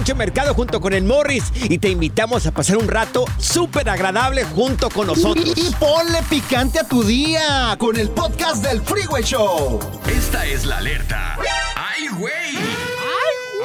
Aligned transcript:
Pancho 0.00 0.16
Mercado 0.16 0.54
junto 0.54 0.80
con 0.80 0.94
el 0.94 1.04
Morris 1.04 1.52
y 1.54 1.76
te 1.76 1.90
invitamos 1.90 2.46
a 2.46 2.52
pasar 2.52 2.78
un 2.78 2.88
rato 2.88 3.26
súper 3.36 3.86
agradable 3.90 4.44
junto 4.44 4.88
con 4.88 5.08
nosotros. 5.08 5.52
Y, 5.54 5.74
ponle 5.74 6.22
picante 6.30 6.78
a 6.78 6.84
tu 6.84 7.02
día 7.02 7.76
con 7.78 7.98
el 7.98 8.08
podcast 8.08 8.64
del 8.64 8.80
Freeway 8.80 9.22
Show. 9.22 9.78
Esta 10.06 10.46
es 10.46 10.64
la 10.64 10.78
alerta. 10.78 11.36
¡Ay, 11.76 12.08
güey! 12.18 12.56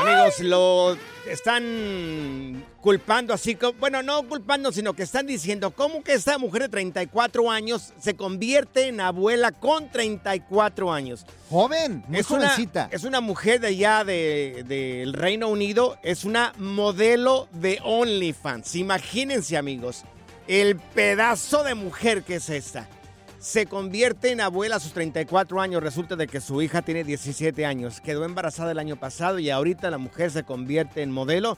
Amigos, 0.02 0.42
lo 0.42 0.98
están 1.26 2.66
culpando 2.86 3.34
así, 3.34 3.58
bueno, 3.80 4.04
no 4.04 4.22
culpando, 4.28 4.72
sino 4.72 4.94
que 4.94 5.02
están 5.02 5.26
diciendo 5.26 5.72
cómo 5.72 6.04
que 6.04 6.14
esta 6.14 6.38
mujer 6.38 6.62
de 6.62 6.70
34 6.70 7.50
años 7.50 7.94
se 8.00 8.16
convierte 8.16 8.90
en 8.90 9.02
abuela 9.02 9.52
con 9.52 9.90
34 9.90 10.94
años. 10.94 11.26
Joven, 11.50 12.04
muy 12.08 12.20
es 12.20 12.28
jovencita. 12.28 12.86
Una, 12.86 12.96
es 12.96 13.04
una 13.04 13.22
mujer 13.22 13.60
de 13.60 13.70
allá 13.70 14.04
del 14.04 14.68
de, 14.68 15.10
Reino 15.12 15.48
Unido, 15.48 15.98
es 16.04 16.26
una 16.26 16.54
modelo 16.60 17.48
de 17.54 17.80
OnlyFans. 17.84 18.76
Imagínense, 18.76 19.58
amigos, 19.58 20.04
el 20.48 20.76
pedazo 20.76 21.64
de 21.64 21.74
mujer 21.74 22.22
que 22.22 22.36
es 22.36 22.52
esta 22.52 22.88
se 23.40 23.66
convierte 23.68 24.32
en 24.32 24.42
abuela 24.42 24.76
a 24.76 24.80
sus 24.80 24.94
34 24.94 25.60
años. 25.60 25.82
Resulta 25.82 26.16
de 26.16 26.28
que 26.28 26.42
su 26.42 26.62
hija 26.62 26.84
tiene 26.84 27.04
17 27.04 27.66
años. 27.66 28.02
Quedó 28.02 28.26
embarazada 28.26 28.72
el 28.72 28.80
año 28.80 28.96
pasado 28.96 29.38
y 29.38 29.52
ahorita 29.52 29.90
la 29.92 30.00
mujer 30.00 30.30
se 30.30 30.44
convierte 30.44 31.04
en 31.04 31.12
modelo. 31.12 31.58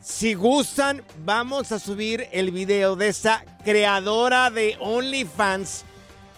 Si 0.00 0.34
gustan, 0.34 1.02
vamos 1.24 1.72
a 1.72 1.78
subir 1.78 2.28
el 2.30 2.50
video 2.50 2.96
de 2.96 3.08
esa 3.08 3.44
creadora 3.64 4.50
de 4.50 4.76
OnlyFans. 4.80 5.84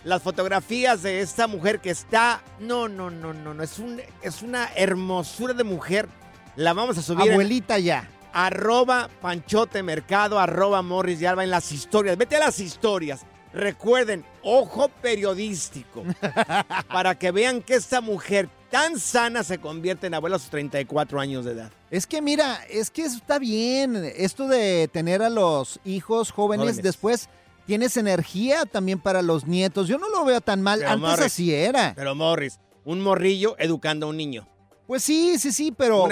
Las 0.05 0.23
fotografías 0.23 1.03
de 1.03 1.21
esta 1.21 1.47
mujer 1.47 1.81
que 1.81 1.91
está. 1.91 2.43
No, 2.61 2.89
no, 2.89 3.11
no, 3.11 3.35
no, 3.35 3.53
no. 3.53 3.63
Es, 3.63 3.79
un, 3.79 4.01
es 4.23 4.43
una 4.43 4.71
hermosura 4.75 5.53
de 5.53 5.65
mujer. 5.65 6.09
La 6.57 6.73
vamos 6.73 6.97
a 6.99 7.03
subir. 7.03 7.31
Abuelita 7.31 7.79
ya. 7.79 8.09
Arroba 8.33 9.09
Panchote 9.21 9.83
Mercado, 9.83 10.39
arroba 10.39 10.83
Morris 10.83 11.21
y 11.21 11.27
Alba 11.27 11.45
en 11.45 11.51
las 11.51 11.73
historias. 11.73 12.17
Vete 12.17 12.37
a 12.37 12.41
las 12.41 12.61
historias. 12.61 13.27
Recuerden, 13.53 14.25
ojo 14.43 14.89
periodístico, 15.03 16.05
para 16.89 17.19
que 17.19 17.31
vean 17.31 17.63
que 17.63 17.75
esta 17.75 18.01
mujer 18.01 18.49
tan 18.71 18.99
sana 18.99 19.43
se 19.45 19.59
convierte 19.59 20.07
en 20.07 20.15
abuela 20.15 20.37
a 20.37 20.39
sus 20.39 20.51
34 20.51 21.21
años 21.21 21.45
de 21.45 21.53
edad. 21.53 21.73
Es 21.91 22.07
que 22.07 22.23
mira, 22.23 22.61
es 22.69 22.91
que 22.91 23.03
está 23.03 23.39
bien 23.39 23.97
esto 24.17 24.49
de 24.49 24.89
tener 24.89 25.23
a 25.23 25.31
los 25.31 25.81
hijos 25.85 26.31
jóvenes, 26.31 26.83
después 26.83 27.29
tienes 27.67 27.97
energía 27.97 28.65
también 28.67 28.99
para 28.99 29.23
los 29.23 29.47
nietos. 29.47 29.89
Yo 29.89 29.99
no 29.99 30.09
lo 30.09 30.25
veo 30.25 30.41
tan 30.41 30.63
mal, 30.63 30.83
antes 30.85 31.21
así 31.21 31.53
era. 31.53 31.93
Pero 31.95 32.15
Morris, 32.15 32.59
un 32.85 33.01
morrillo 33.01 33.57
educando 33.59 34.07
a 34.07 34.09
un 34.11 34.17
niño. 34.17 34.47
Pues 34.89 35.05
sí, 35.05 35.39
sí, 35.39 35.53
sí, 35.53 35.71
pero, 35.71 36.09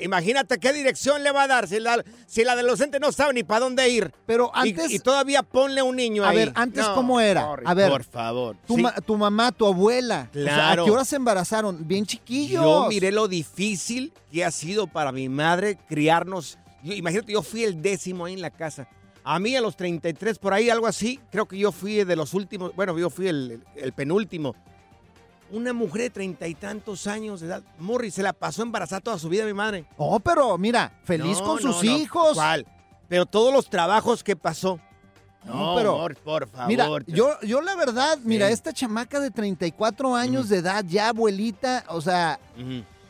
Imagínate 0.00 0.60
qué 0.60 0.72
dirección 0.72 1.24
le 1.24 1.32
va 1.32 1.42
a 1.42 1.48
dar 1.48 1.66
si 1.66 1.80
la, 1.80 2.04
si 2.28 2.44
la 2.44 2.54
no 3.00 3.10
sabe 3.10 3.34
ni 3.34 3.42
para 3.42 3.58
dónde 3.58 3.88
ir. 3.88 4.12
Pero 4.24 4.52
antes... 4.54 4.88
Y, 4.92 5.00
todavía 5.00 5.42
ponle 5.42 5.82
un 5.82 5.96
niño 5.96 6.24
ahí. 6.24 6.36
A 6.36 6.38
ver, 6.38 6.52
antes 6.54 6.86
cómo 6.90 7.20
era. 7.20 7.56
a 7.64 7.74
ver, 7.74 7.90
por 7.90 8.04
favor. 8.04 8.56
Tu, 9.04 9.16
mamá, 9.16 9.50
tu 9.50 9.66
abuela. 9.66 10.28
Claro. 10.30 10.82
¿A 10.82 10.84
qué 10.84 10.92
hora 10.92 11.04
se 11.04 11.16
embarazaron? 11.16 11.88
Bien 11.88 12.06
chiquillos. 12.06 12.62
Yo 12.62 12.86
miré 12.88 13.10
lo 13.10 13.26
difícil 13.26 14.12
que 14.30 14.44
ha 14.44 14.52
sido 14.52 14.86
para 14.86 15.10
mi 15.10 15.28
madre 15.28 15.76
criarnos. 15.88 16.56
imagínate, 16.84 17.32
yo 17.32 17.42
fui 17.42 17.64
el 17.64 17.82
décimo 17.82 18.26
ahí 18.26 18.34
en 18.34 18.42
la 18.42 18.50
casa. 18.50 18.86
A 19.24 19.40
mí 19.40 19.56
a 19.56 19.60
los 19.60 19.76
33, 19.76 20.38
por 20.38 20.54
ahí, 20.54 20.70
algo 20.70 20.86
así, 20.86 21.18
creo 21.32 21.48
que 21.48 21.58
yo 21.58 21.72
fui 21.72 22.04
de 22.04 22.14
los 22.14 22.32
últimos, 22.32 22.76
bueno, 22.76 22.96
yo 22.96 23.10
fui 23.10 23.26
el 23.26 23.92
penúltimo 23.96 24.54
una 25.50 25.72
mujer 25.72 26.02
de 26.02 26.10
treinta 26.10 26.46
y 26.46 26.54
tantos 26.54 27.06
años 27.06 27.40
de 27.40 27.48
edad. 27.48 27.62
Morris 27.78 28.14
se 28.14 28.22
la 28.22 28.32
pasó 28.32 28.62
embarazada 28.62 29.00
toda 29.00 29.18
su 29.18 29.28
vida, 29.28 29.44
mi 29.44 29.54
madre. 29.54 29.84
Oh, 29.96 30.20
pero 30.20 30.56
mira, 30.58 30.92
feliz 31.04 31.38
con 31.40 31.60
sus 31.60 31.82
hijos. 31.84 32.34
¿Cuál? 32.34 32.66
Pero 33.08 33.26
todos 33.26 33.52
los 33.52 33.68
trabajos 33.68 34.22
que 34.22 34.36
pasó. 34.36 34.80
No, 35.44 35.74
pero. 35.74 35.96
por 36.22 36.48
favor. 36.48 36.68
Mira, 36.68 36.88
yo, 37.06 37.40
yo 37.40 37.60
la 37.60 37.74
verdad, 37.74 38.18
mira, 38.24 38.50
esta 38.50 38.72
chamaca 38.72 39.20
de 39.20 39.30
34 39.30 40.14
años 40.14 40.48
de 40.48 40.58
edad, 40.58 40.84
ya 40.86 41.08
abuelita, 41.08 41.84
o 41.88 42.00
sea, 42.00 42.38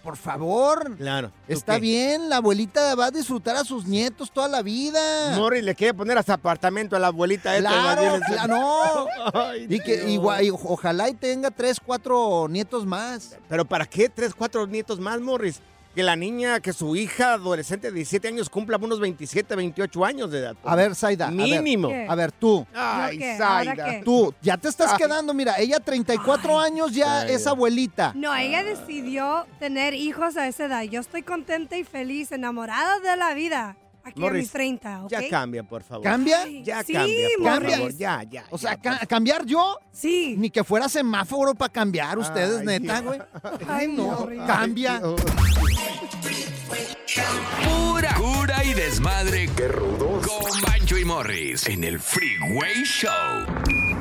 por 0.02 0.16
favor. 0.16 0.96
Claro. 0.96 1.30
Está 1.48 1.78
bien, 1.78 2.28
la 2.28 2.36
abuelita 2.36 2.94
va 2.94 3.06
a 3.06 3.10
disfrutar 3.10 3.56
a 3.56 3.64
sus 3.64 3.86
nietos 3.86 4.30
toda 4.30 4.48
la 4.48 4.62
vida. 4.62 5.36
Morris 5.36 5.64
le 5.64 5.74
quiere 5.74 5.94
poner 5.94 6.18
hasta 6.18 6.34
apartamento 6.34 6.96
a 6.96 6.98
la 6.98 7.08
abuelita. 7.08 7.56
Claro, 7.58 8.20
claro, 8.26 8.48
no. 8.48 9.54
y 9.68 9.80
que 9.80 10.10
igual, 10.10 10.50
ojalá 10.64 11.08
y 11.08 11.14
tenga 11.14 11.50
tres, 11.50 11.78
cuatro 11.84 12.48
nietos 12.48 12.86
más. 12.86 13.36
¿Pero 13.48 13.64
para 13.64 13.86
qué 13.86 14.08
tres, 14.08 14.34
cuatro 14.34 14.66
nietos 14.66 14.98
más, 14.98 15.20
Morris? 15.20 15.60
Que 15.94 16.02
la 16.02 16.16
niña, 16.16 16.60
que 16.60 16.72
su 16.72 16.94
hija 16.96 17.34
adolescente 17.34 17.88
de 17.88 17.94
17 17.94 18.28
años 18.28 18.48
cumpla 18.48 18.76
unos 18.76 19.00
27, 19.00 19.56
28 19.56 20.04
años 20.04 20.30
de 20.30 20.38
edad. 20.38 20.56
A 20.64 20.76
ver, 20.76 20.94
Zaida. 20.94 21.30
Mínimo. 21.30 21.90
A 22.08 22.14
ver, 22.14 22.32
tú. 22.32 22.66
Ay, 22.74 23.20
Zaida. 23.36 24.00
Tú, 24.04 24.34
ya 24.40 24.56
te 24.56 24.68
estás 24.68 24.94
quedando, 24.94 25.34
mira, 25.34 25.58
ella 25.58 25.80
34 25.80 26.58
años 26.58 26.92
ya 26.92 27.26
es 27.26 27.46
abuelita. 27.46 28.12
No, 28.14 28.34
ella 28.34 28.62
decidió 28.62 29.46
tener 29.58 29.94
hijos 29.94 30.36
a 30.36 30.46
esa 30.46 30.66
edad. 30.66 30.82
Yo 30.82 31.00
estoy 31.00 31.22
contenta 31.22 31.76
y 31.76 31.84
feliz, 31.84 32.32
enamorada 32.32 32.98
de 33.00 33.16
la 33.16 33.34
vida. 33.34 33.76
Aquí 34.04 34.26
a 34.26 34.30
mis 34.30 34.50
30, 34.50 35.04
¿ok? 35.04 35.10
Ya 35.10 35.28
cambia, 35.28 35.62
por 35.62 35.82
favor. 35.82 36.04
¿Cambia? 36.04 36.46
Ya 36.62 36.82
Sí, 36.82 36.92
cambia, 36.92 37.28
por 37.38 37.50
Morris. 37.50 37.74
favor. 37.76 37.94
Ya, 37.96 38.22
ya. 38.24 38.44
O 38.50 38.58
sea, 38.58 38.72
ya, 38.72 38.80
ca- 38.80 38.98
por- 38.98 39.08
¿cambiar 39.08 39.44
yo? 39.46 39.78
Sí. 39.92 40.34
Ni 40.38 40.50
que 40.50 40.64
fuera 40.64 40.88
semáforo 40.88 41.54
para 41.54 41.72
cambiar 41.72 42.18
ustedes, 42.18 42.60
Ay, 42.60 42.66
neta, 42.66 43.00
güey. 43.00 43.20
Ay, 43.68 43.88
no, 43.88 44.04
Morris. 44.20 44.40
cambia. 44.46 45.00
Pura 47.64 48.14
cura 48.14 48.64
y 48.64 48.74
desmadre. 48.74 49.48
Qué 49.56 49.68
rudos. 49.68 50.26
Con 50.26 50.60
Bancho 50.62 50.96
y 50.98 51.04
Morris 51.04 51.66
en 51.66 51.84
el 51.84 51.98
Freeway 52.00 52.82
Show. 52.84 53.10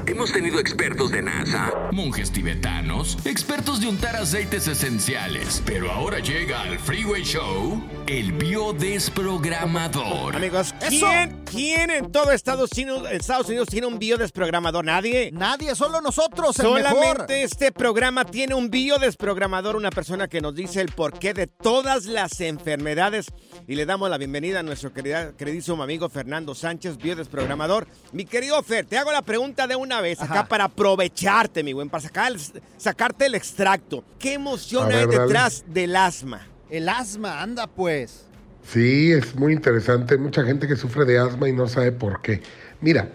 Hemos 0.09 0.31
tenido 0.31 0.59
expertos 0.59 1.11
de 1.11 1.21
NASA, 1.21 1.71
monjes 1.91 2.31
tibetanos, 2.31 3.15
expertos 3.25 3.79
de 3.79 3.87
untar 3.87 4.15
aceites 4.15 4.67
esenciales. 4.67 5.61
Pero 5.67 5.91
ahora 5.91 6.17
llega 6.17 6.63
al 6.63 6.79
Freeway 6.79 7.21
Show 7.21 7.79
el 8.07 8.33
biodesprogramador. 8.33 10.35
Amigos, 10.35 10.73
¿quién, 10.89 11.35
¿quién 11.51 11.89
en 11.89 12.11
todo 12.11 12.31
Estados 12.31 12.71
Unidos, 12.73 13.03
Estados 13.11 13.47
Unidos 13.47 13.67
tiene 13.69 13.87
un 13.87 13.99
biodesprogramador? 13.99 14.83
Nadie. 14.85 15.31
Nadie, 15.31 15.75
solo 15.75 16.01
nosotros, 16.01 16.57
el 16.59 16.65
Solamente 16.65 16.99
mejor. 16.99 17.25
este 17.29 17.71
programa 17.71 18.25
tiene 18.25 18.55
un 18.55 18.69
biodesprogramador, 18.69 19.75
una 19.75 19.89
persona 19.89 20.27
que 20.27 20.41
nos 20.41 20.55
dice 20.55 20.81
el 20.81 20.91
porqué 20.91 21.33
de 21.33 21.47
todas 21.47 22.05
las 22.05 22.39
enfermedades. 22.41 23.27
Y 23.67 23.75
le 23.75 23.85
damos 23.85 24.09
la 24.09 24.17
bienvenida 24.17 24.59
a 24.59 24.63
nuestro 24.63 24.93
querida- 24.93 25.33
queridísimo 25.35 25.81
amigo 25.83 26.09
Fernando 26.09 26.55
Sánchez, 26.55 26.97
biodesprogramador. 26.97 27.87
Mi 28.11 28.25
querido 28.25 28.61
Fer, 28.63 28.85
te 28.85 28.97
hago 28.97 29.11
la 29.11 29.21
pregunta 29.21 29.67
de 29.67 29.75
una 29.75 30.01
vez 30.01 30.21
acá 30.21 30.33
Ajá. 30.41 30.47
para 30.47 30.63
aprovecharte, 30.65 31.63
mi 31.63 31.73
buen, 31.73 31.89
para 31.89 32.01
sacar 32.01 32.31
el- 32.31 32.39
sacarte 32.77 33.25
el 33.25 33.35
extracto. 33.35 34.03
¿Qué 34.17 34.33
emoción 34.33 34.87
hay 34.91 35.05
dale. 35.05 35.19
detrás 35.19 35.63
del 35.67 35.95
asma? 35.95 36.47
El 36.69 36.87
asma, 36.89 37.41
anda 37.41 37.67
pues. 37.67 38.25
Sí, 38.71 39.11
es 39.11 39.35
muy 39.35 39.53
interesante. 39.53 40.13
Hay 40.13 40.19
mucha 40.19 40.43
gente 40.43 40.67
que 40.67 40.75
sufre 40.75 41.05
de 41.05 41.17
asma 41.17 41.49
y 41.49 41.53
no 41.53 41.67
sabe 41.67 41.91
por 41.91 42.21
qué. 42.21 42.41
Mira, 42.81 43.09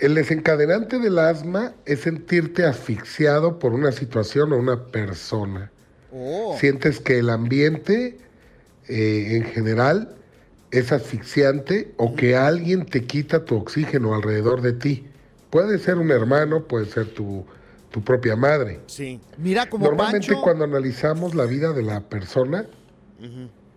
el 0.00 0.16
desencadenante 0.16 0.98
del 0.98 1.18
asma 1.20 1.72
es 1.86 2.00
sentirte 2.00 2.64
asfixiado 2.64 3.60
por 3.60 3.74
una 3.74 3.92
situación 3.92 4.52
o 4.52 4.56
una 4.56 4.86
persona. 4.86 5.70
Oh. 6.12 6.56
Sientes 6.58 6.98
que 6.98 7.20
el 7.20 7.30
ambiente 7.30 8.18
eh, 8.88 9.36
en 9.36 9.44
general 9.44 10.16
es 10.72 10.90
asfixiante 10.90 11.92
o 11.96 12.16
que 12.16 12.34
alguien 12.34 12.84
te 12.84 13.04
quita 13.04 13.44
tu 13.44 13.56
oxígeno 13.56 14.14
alrededor 14.14 14.62
de 14.62 14.72
ti. 14.72 15.06
Puede 15.50 15.78
ser 15.78 15.98
un 15.98 16.10
hermano, 16.10 16.64
puede 16.64 16.86
ser 16.86 17.06
tu, 17.06 17.44
tu 17.92 18.02
propia 18.02 18.34
madre. 18.34 18.80
Sí. 18.86 19.20
Mira 19.38 19.70
como 19.70 19.84
Normalmente 19.84 20.28
Pancho. 20.28 20.42
cuando 20.42 20.64
analizamos 20.64 21.36
la 21.36 21.44
vida 21.44 21.72
de 21.72 21.82
la 21.82 22.00
persona, 22.00 22.66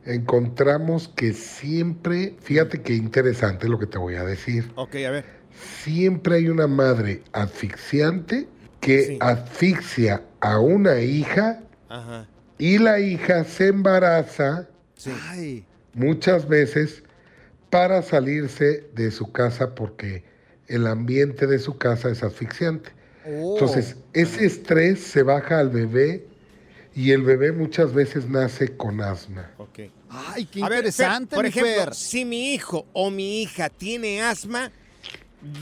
encontramos 0.06 1.08
que 1.16 1.34
siempre, 1.34 2.36
fíjate 2.42 2.82
qué 2.82 2.94
interesante 2.94 3.68
lo 3.68 3.80
que 3.80 3.88
te 3.88 3.98
voy 3.98 4.16
a 4.16 4.24
decir, 4.24 4.72
Ok, 4.76 4.96
a 5.08 5.12
ver. 5.12 5.26
siempre 5.84 6.36
hay 6.38 6.50
una 6.50 6.68
madre 6.68 7.24
asfixiante 7.34 8.48
que 8.80 9.04
Sí. 9.04 9.18
asfixia 9.22 10.22
a 10.42 10.60
una 10.60 11.00
hija 11.02 11.60
Ajá. 11.90 12.28
y 12.58 12.78
la 12.78 13.00
hija 13.00 13.44
se 13.44 13.68
embaraza 13.68 14.68
Sí. 14.98 15.66
Muchas 15.94 16.48
veces 16.48 17.04
para 17.70 18.02
salirse 18.02 18.88
de 18.96 19.12
su 19.12 19.32
casa 19.32 19.76
porque 19.76 20.24
el 20.68 20.88
ambiente 20.88 21.48
de 21.48 21.60
su 21.60 21.78
casa 21.78 22.10
es 22.10 22.24
asfixiante. 22.24 22.90
oh. 23.28 23.54
Entonces, 23.56 23.96
ese 24.14 24.46
estrés 24.46 25.00
se 25.02 25.24
baja 25.24 25.60
al 25.60 25.70
bebé 25.70 26.26
y 26.96 27.12
el 27.12 27.24
bebé 27.24 27.52
muchas 27.52 27.94
veces 27.94 28.30
nace 28.30 28.76
con 28.78 29.02
asma. 29.02 29.52
Ok. 29.58 29.80
Ay, 30.10 30.46
qué 30.46 30.64
A 30.64 30.70
ver, 30.70 30.78
Fer, 30.78 30.86
interesante, 30.86 31.36
por 31.36 31.46
ejemplo, 31.46 31.84
Fer. 31.84 31.94
si 31.94 32.24
mi 32.24 32.54
hijo 32.54 32.86
o 32.94 33.12
mi 33.12 33.42
hija 33.42 33.70
tiene 33.70 34.22
asma, 34.22 34.72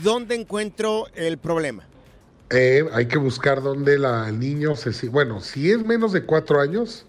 ¿dónde 0.02 0.36
encuentro 0.36 1.08
el 1.14 1.38
problema? 1.38 1.88
Eh, 2.50 2.84
hay 2.92 3.06
que 3.06 3.18
buscar 3.18 3.62
dónde 3.62 3.98
la, 3.98 4.28
el 4.28 4.38
niño 4.38 4.76
se... 4.76 5.08
Bueno, 5.08 5.40
si 5.40 5.72
es 5.72 5.84
menos 5.84 6.12
de 6.12 6.22
cuatro 6.22 6.60
años, 6.60 7.04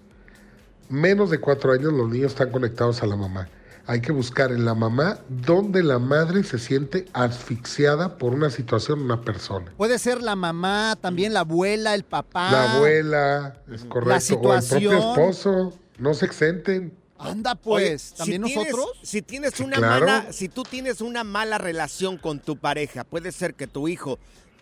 menos 0.89 1.29
de 1.29 1.39
cuatro 1.39 1.71
años 1.71 1.93
los 1.93 2.09
niños 2.09 2.31
están 2.31 2.49
conectados 2.49 3.03
a 3.03 3.05
la 3.05 3.15
mamá. 3.15 3.47
Hay 3.87 4.01
que 4.01 4.11
buscar 4.11 4.51
en 4.51 4.65
la 4.65 4.73
mamá 4.73 5.19
dónde 5.29 5.83
la 5.83 5.99
madre 5.99 6.43
se 6.43 6.57
siente 6.57 7.05
asfixiada 7.13 8.17
por 8.17 8.33
una 8.33 8.49
situación, 8.49 9.01
una 9.01 9.21
persona. 9.21 9.71
Puede 9.77 9.99
ser 9.99 10.23
la 10.23 10.35
mamá, 10.35 10.97
también 10.99 11.33
la 11.33 11.41
abuela, 11.41 11.93
el 11.93 12.03
papá. 12.03 12.51
La 12.51 12.73
abuela, 12.77 13.61
es 13.71 13.83
correcto, 13.85 14.11
o 14.11 14.15
el 14.15 14.61
situación. 14.61 14.91
propio 14.91 14.97
esposo, 15.29 15.73
no 15.99 16.13
se 16.15 16.25
exenten. 16.25 16.93
Anda 17.19 17.51
Oye, 17.51 17.61
pues, 17.91 18.13
¿también 18.15 18.43
si 18.45 18.53
tienes- 18.53 18.71
nosotros? 18.73 18.99
si 19.03 19.21
tienes 19.21 19.53
Sí, 19.55 19.63
una 19.63 19.77
claro. 19.77 20.05
mala, 20.05 20.33
si 20.33 20.49
tú 20.49 20.63
tienes 20.63 20.99
una 21.01 21.23
mala 21.23 21.57
relación 21.59 22.17
con 22.17 22.39
tu 22.39 22.57
pareja, 22.57 23.03
puede 23.03 23.31
ser 23.31 23.53
que 23.53 23.67
tu 23.67 23.87
hijo 23.87 24.17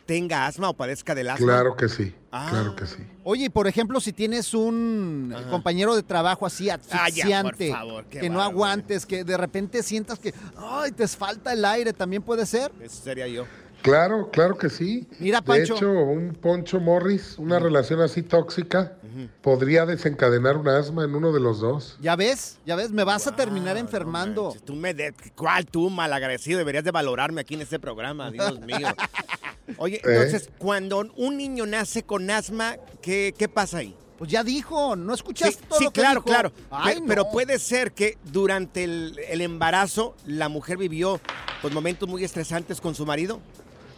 tenga 0.05 0.45
asma 0.47 0.69
o 0.69 0.73
padezca 0.73 1.15
del 1.15 1.29
asma. 1.29 1.45
Claro 1.45 1.75
que 1.75 1.87
sí, 1.89 2.13
Ah. 2.31 2.47
claro 2.49 2.75
que 2.75 2.85
sí. 2.85 2.97
Oye, 3.23 3.45
y 3.45 3.49
por 3.49 3.67
ejemplo, 3.67 3.99
si 4.01 4.11
tienes 4.11 4.53
un 4.53 5.33
Ajá. 5.35 5.49
compañero 5.49 5.95
de 5.95 6.03
trabajo 6.03 6.45
así 6.45 6.69
Ah, 6.69 6.77
ya, 6.89 7.03
asfixiante, 7.05 7.73
que 8.09 8.29
no 8.29 8.41
aguantes, 8.41 9.05
que 9.05 9.23
de 9.23 9.37
repente 9.37 9.81
sientas 9.83 10.19
que, 10.19 10.33
ay, 10.57 10.91
te 10.91 11.07
falta 11.07 11.53
el 11.53 11.63
aire, 11.63 11.93
también 11.93 12.21
puede 12.21 12.45
ser. 12.45 12.71
Ese 12.81 13.01
sería 13.03 13.27
yo. 13.27 13.45
Claro, 13.81 14.29
claro 14.31 14.57
que 14.57 14.69
sí. 14.69 15.05
Mira, 15.19 15.41
De 15.41 15.45
Pancho. 15.45 15.75
hecho, 15.75 15.91
un 15.91 16.33
Poncho 16.35 16.79
Morris, 16.79 17.35
una 17.37 17.59
relación 17.59 17.99
así 17.99 18.23
tóxica, 18.23 18.93
podría 19.41 19.85
desencadenar 19.85 20.55
un 20.55 20.69
asma 20.69 21.03
en 21.03 21.13
uno 21.13 21.33
de 21.33 21.41
los 21.41 21.59
dos. 21.59 21.97
¿Ya 22.01 22.15
ves? 22.15 22.59
¿Ya 22.65 22.77
ves? 22.77 22.91
Me 22.91 23.03
vas 23.03 23.27
a 23.27 23.35
terminar 23.35 23.75
enfermando. 23.77 24.53
no 24.55 24.61
tú 24.61 24.73
me 24.73 24.93
de- 24.93 25.13
¿Cuál 25.35 25.65
tú, 25.65 25.89
malagradecido? 25.89 26.57
Deberías 26.59 26.85
de 26.85 26.91
valorarme 26.91 27.41
aquí 27.41 27.55
en 27.55 27.61
este 27.61 27.77
programa, 27.77 28.31
Dios 28.31 28.59
mío. 28.61 28.87
Oye, 29.77 29.97
¿Eh? 29.97 30.01
entonces, 30.05 30.49
cuando 30.57 31.05
un 31.15 31.37
niño 31.37 31.65
nace 31.65 32.03
con 32.03 32.29
asma, 32.29 32.75
¿qué, 33.01 33.33
qué 33.37 33.47
pasa 33.47 33.79
ahí? 33.79 33.95
pues 34.17 34.31
ya 34.31 34.43
dijo, 34.43 34.95
¿no 34.95 35.13
Sí, 35.15 35.19
escuchaste 35.21 35.65
todo 35.67 35.79
sí, 35.79 35.85
lo 35.85 35.91
que 35.91 35.99
claro, 35.99 36.19
dijo? 36.21 36.25
claro. 36.25 36.53
Ay, 36.71 37.01
no. 37.01 37.07
Pero 37.07 37.29
puede 37.29 37.59
ser 37.59 37.91
que 37.91 38.17
durante 38.31 38.83
el, 38.85 39.19
el 39.27 39.41
embarazo 39.41 40.15
la 40.25 40.47
mujer 40.47 40.77
vivió 40.77 41.19
pues, 41.61 41.73
momentos 41.73 42.07
muy 42.07 42.23
estresantes 42.23 42.79
con 42.79 42.95
su 42.95 43.05
marido. 43.05 43.41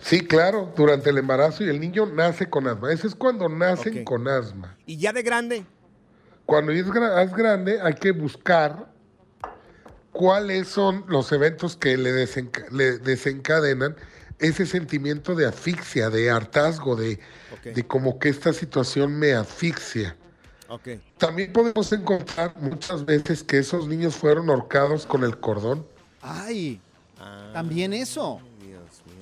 Sí, 0.01 0.21
claro, 0.21 0.73
durante 0.75 1.11
el 1.11 1.17
embarazo 1.19 1.63
y 1.63 1.69
el 1.69 1.79
niño 1.79 2.07
nace 2.07 2.49
con 2.49 2.67
asma. 2.67 2.91
Ese 2.91 3.05
es 3.07 3.13
cuando 3.13 3.49
nacen 3.49 4.03
con 4.03 4.27
asma. 4.27 4.75
Y 4.87 4.97
ya 4.97 5.13
de 5.13 5.21
grande, 5.21 5.65
Cuando 6.45 6.71
es, 6.71 6.79
es 6.87 7.33
grande 7.35 7.79
hay 7.81 7.93
que 7.93 8.11
buscar 8.11 8.87
cuáles 10.11 10.69
son 10.69 11.03
los 11.07 11.31
eventos 11.31 11.75
que 11.75 11.97
le, 11.97 12.11
desenca- 12.13 12.67
le 12.71 12.97
desencadenan 12.99 13.95
ese 14.39 14.65
sentimiento 14.65 15.33
de 15.35 15.45
asfixia, 15.47 16.09
de 16.09 16.29
hartazgo, 16.29 16.95
de, 16.95 17.19
de 17.63 17.87
como 17.87 18.19
que 18.19 18.29
esta 18.29 18.51
situación 18.53 19.17
me 19.17 19.33
asfixia. 19.33 20.15
ok. 20.67 20.87
También 21.17 21.53
podemos 21.53 21.91
encontrar 21.93 22.55
muchas 22.59 23.05
veces 23.05 23.43
que 23.43 23.59
esos 23.59 23.87
niños 23.87 24.15
fueron 24.15 24.49
ahorcados 24.49 25.05
con 25.05 25.23
el 25.23 25.37
cordón. 25.39 25.85
Ay, 26.21 26.79
Ah, 27.17 27.49
también 27.53 27.93
eso. 27.93 28.41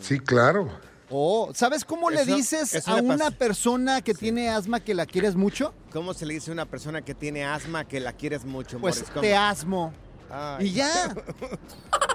Sí, 0.01 0.19
claro. 0.19 0.67
Oh, 1.09 1.51
¿sabes 1.53 1.85
cómo 1.85 2.09
le 2.09 2.23
Eso- 2.23 2.35
dices 2.35 2.73
eso 2.73 2.91
a 2.91 2.95
le 2.95 3.01
una 3.03 3.29
persona 3.29 4.01
que 4.01 4.15
tiene 4.15 4.49
asma 4.49 4.79
que 4.79 4.95
la 4.95 5.05
quieres 5.05 5.35
mucho? 5.35 5.73
¿Cómo 5.91 6.15
se 6.15 6.25
le 6.25 6.33
dice 6.33 6.49
a 6.49 6.53
una 6.53 6.65
persona 6.65 7.03
que 7.03 7.13
tiene 7.13 7.45
asma 7.45 7.85
que 7.87 7.99
la 7.99 8.13
quieres 8.13 8.43
mucho, 8.45 8.79
Pues 8.79 9.03
te 9.21 9.35
asmo. 9.35 9.93
Ay, 10.31 10.67
Y 10.67 10.71
ya. 10.73 11.13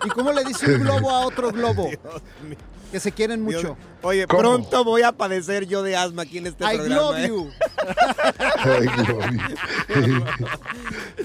¿Y 0.05 0.09
cómo 0.09 0.33
le 0.33 0.43
dice 0.45 0.75
un 0.75 0.81
globo 0.83 1.11
a 1.11 1.21
otro 1.27 1.53
globo? 1.53 1.85
Dios 1.89 2.23
mío. 2.49 2.57
Que 2.91 3.01
se 3.01 3.13
quieren 3.13 3.47
Dios- 3.47 3.63
mucho. 3.63 3.77
Oye, 4.01 4.27
¿Cómo? 4.27 4.39
pronto 4.41 4.83
voy 4.85 5.03
a 5.03 5.13
padecer 5.13 5.67
yo 5.67 5.83
de 5.83 5.95
asma 5.97 6.23
aquí 6.23 6.39
en 6.39 6.47
este 6.47 6.65
I 6.65 6.77
programa. 6.77 7.03
love 7.03 7.19
¿eh? 7.19 7.29
you. 7.29 7.51
Ay, 8.57 8.87
Gloria. 9.05 9.57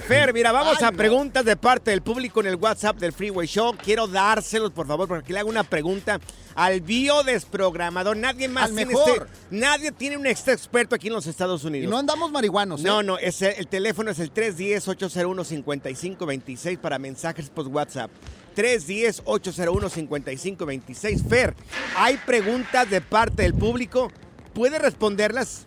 Fer, 0.08 0.34
mira, 0.34 0.52
vamos 0.52 0.78
Ay, 0.80 0.86
a 0.88 0.92
no. 0.92 0.98
preguntas 0.98 1.46
de 1.46 1.56
parte 1.56 1.92
del 1.92 2.02
público 2.02 2.42
en 2.42 2.48
el 2.48 2.56
WhatsApp 2.56 2.98
del 2.98 3.14
Freeway 3.14 3.48
Show. 3.48 3.76
Quiero 3.82 4.08
dárselos, 4.08 4.72
por 4.72 4.88
favor, 4.88 5.08
porque 5.08 5.32
le 5.34 5.40
hago 5.40 5.50
una 5.50 5.64
pregunta 5.64 6.20
al 6.56 6.82
biodesprogramador. 6.82 8.18
Nadie 8.18 8.48
más 8.50 8.70
Al 8.70 8.76
tiene 8.76 8.94
mejor. 8.94 9.28
este- 9.32 9.56
nadie 9.56 9.92
tiene 9.92 10.18
un 10.18 10.26
extra 10.26 10.54
experto 10.54 10.96
aquí 10.96 11.08
en 11.08 11.14
los 11.14 11.28
Estados 11.28 11.64
Y 11.64 11.68
Unidos. 11.68 11.92
no 11.92 11.98
andamos 11.98 12.32
marihuanos, 12.32 12.82
¿eh? 12.82 12.86
No, 12.86 13.04
no, 13.04 13.18
es 13.20 13.42
el, 13.42 13.54
el 13.58 13.68
teléfono 13.68 14.12
es 14.12 14.20
el 14.20 14.34
310-801-5526 14.34 16.78
para 16.80 16.98
mensajes 17.00 17.50
por 17.50 17.68
WhatsApp. 17.68 18.10
310-801-5526. 18.56 21.28
Fer, 21.28 21.54
hay 21.98 22.18
preguntas 22.26 22.90
de 22.90 23.02
parte 23.02 23.44
del 23.44 23.54
público. 23.54 24.12
¿Puede 24.54 24.80
responderlas? 24.80 25.66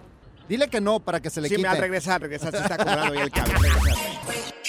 Dile 0.49 0.69
que 0.69 0.81
no 0.81 1.00
para 1.00 1.21
que 1.21 1.31
se 1.31 1.40
le 1.40 1.49
Sí, 1.49 1.57
quite. 1.57 1.69
me 1.69 1.75
al 1.75 1.78
regresar, 1.81 2.21
regresar. 2.21 2.50
Se 2.52 2.59
está 2.59 2.75
acomodando 2.75 3.14
ya 3.14 3.23
el 3.23 3.31
cable. 3.31 3.55
regresar. 3.55 4.06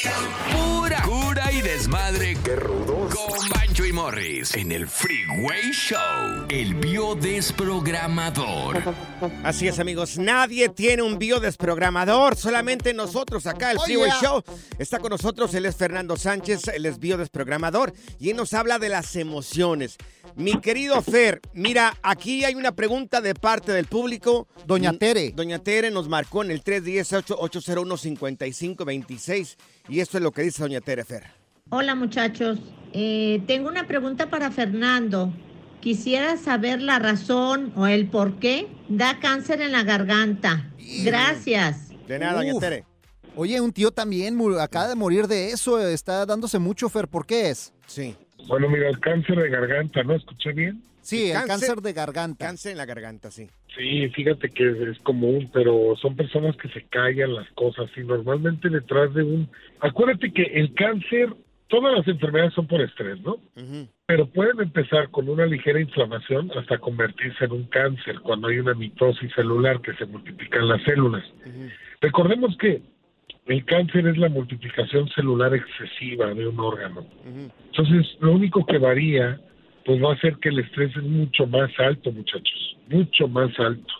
Pura 0.03 1.01
cura 1.01 1.51
y 1.51 1.61
desmadre. 1.61 2.37
Qué 2.43 2.55
rudos. 2.55 3.15
Con 3.15 3.49
Bancho 3.49 3.83
y 3.83 3.91
Morris 3.91 4.53
en 4.53 4.71
el 4.71 4.87
Freeway 4.87 5.71
Show. 5.71 6.45
El 6.49 6.75
biodesprogramador. 6.75 8.93
Así 9.43 9.67
es, 9.67 9.79
amigos. 9.79 10.19
Nadie 10.19 10.69
tiene 10.69 11.01
un 11.01 11.17
biodesprogramador. 11.17 12.35
Solamente 12.35 12.93
nosotros 12.93 13.47
acá, 13.47 13.71
el 13.71 13.79
Oh, 13.79 13.85
Freeway 13.85 14.11
yeah. 14.11 14.21
Show. 14.21 14.43
Está 14.77 14.99
con 14.99 15.09
nosotros, 15.09 15.51
él 15.55 15.65
es 15.65 15.75
Fernando 15.75 16.15
Sánchez, 16.15 16.67
él 16.67 16.85
es 16.85 16.99
biodesprogramador. 16.99 17.91
Y 18.19 18.29
él 18.29 18.37
nos 18.37 18.53
habla 18.53 18.77
de 18.77 18.89
las 18.89 19.15
emociones. 19.15 19.97
Mi 20.35 20.59
querido 20.61 21.01
Fer, 21.01 21.41
mira, 21.53 21.97
aquí 22.03 22.45
hay 22.45 22.53
una 22.53 22.73
pregunta 22.73 23.19
de 23.21 23.33
parte 23.33 23.71
del 23.71 23.87
público. 23.87 24.47
Doña 24.67 24.93
Tere. 24.93 25.31
Doña 25.35 25.57
Tere 25.59 25.89
nos 25.89 26.07
marcó 26.07 26.43
en 26.43 26.51
el 26.51 26.63
318-801-5526. 26.63 29.55
Y 29.87 29.99
esto 29.99 30.17
es 30.17 30.23
lo 30.23 30.31
que 30.31 30.41
dice 30.43 30.61
Doña 30.63 30.81
Tere 30.81 31.03
Fer. 31.03 31.23
Hola 31.69 31.95
muchachos, 31.95 32.59
Eh, 32.93 33.43
tengo 33.47 33.67
una 33.67 33.85
pregunta 33.85 34.29
para 34.29 34.49
Fernando. 34.49 35.31
Quisiera 35.81 36.37
saber 36.37 36.81
la 36.81 36.97
razón 36.99 37.71
o 37.75 37.85
el 37.85 38.07
por 38.07 38.39
qué 38.39 38.65
da 38.87 39.19
cáncer 39.19 39.61
en 39.61 39.73
la 39.73 39.83
garganta. 39.83 40.71
Gracias. 41.03 41.89
De 42.07 42.17
nada, 42.17 42.35
Doña 42.39 42.55
Uf. 42.55 42.61
Tere. 42.61 42.85
Oye, 43.35 43.59
un 43.61 43.71
tío 43.73 43.91
también 43.91 44.39
acaba 44.59 44.87
de 44.87 44.95
morir 44.95 45.27
de 45.27 45.49
eso. 45.51 45.79
Está 45.85 46.25
dándose 46.25 46.57
mucho, 46.59 46.87
Fer. 46.89 47.07
¿Por 47.09 47.25
qué 47.25 47.49
es? 47.49 47.73
Sí. 47.85 48.15
Bueno, 48.47 48.69
mira, 48.69 48.89
el 48.89 48.99
cáncer 48.99 49.35
de 49.35 49.49
garganta, 49.49 50.01
¿no? 50.03 50.15
¿Escuché 50.15 50.53
bien? 50.53 50.81
Sí, 51.01 51.27
el 51.29 51.33
Cáncer- 51.37 51.47
cáncer 51.47 51.81
de 51.81 51.93
garganta. 51.93 52.45
Cáncer 52.47 52.71
en 52.71 52.77
la 52.77 52.85
garganta, 52.85 53.29
sí. 53.31 53.49
Sí, 53.77 54.09
fíjate 54.09 54.49
que 54.49 54.69
es, 54.69 54.75
es 54.77 54.99
común, 54.99 55.49
pero 55.53 55.95
son 56.01 56.15
personas 56.15 56.55
que 56.57 56.67
se 56.69 56.83
callan 56.87 57.35
las 57.35 57.47
cosas 57.51 57.89
y 57.95 58.01
normalmente 58.01 58.69
detrás 58.69 59.13
de 59.13 59.23
un... 59.23 59.47
Acuérdate 59.79 60.31
que 60.31 60.43
el 60.43 60.73
cáncer, 60.73 61.29
todas 61.67 61.95
las 61.95 62.07
enfermedades 62.07 62.53
son 62.53 62.65
por 62.65 62.81
estrés, 62.81 63.21
¿no? 63.21 63.37
Pero 64.07 64.25
pueden 64.27 64.59
empezar 64.61 65.09
con 65.11 65.29
una 65.29 65.45
ligera 65.45 65.79
inflamación 65.79 66.51
hasta 66.57 66.79
convertirse 66.79 67.45
en 67.45 67.51
un 67.51 67.63
cáncer 67.65 68.19
cuando 68.21 68.47
hay 68.47 68.57
una 68.57 68.73
mitosis 68.73 69.31
celular 69.33 69.79
que 69.81 69.93
se 69.93 70.05
multiplican 70.07 70.67
las 70.67 70.81
células. 70.83 71.23
Recordemos 72.01 72.57
que 72.57 72.81
el 73.45 73.63
cáncer 73.65 74.07
es 74.07 74.17
la 74.17 74.29
multiplicación 74.29 75.07
celular 75.09 75.53
excesiva 75.53 76.33
de 76.33 76.47
un 76.47 76.59
órgano. 76.59 77.05
Entonces, 77.25 78.17
lo 78.21 78.31
único 78.31 78.65
que 78.65 78.77
varía, 78.77 79.39
pues 79.87 80.03
va 80.03 80.11
a 80.13 80.19
ser 80.19 80.35
que 80.39 80.49
el 80.49 80.59
estrés 80.59 80.93
es 80.97 81.03
mucho 81.03 81.47
más 81.47 81.71
alto, 81.79 82.11
muchachos, 82.11 82.75
mucho 82.89 83.25
más 83.29 83.57
alto. 83.57 83.93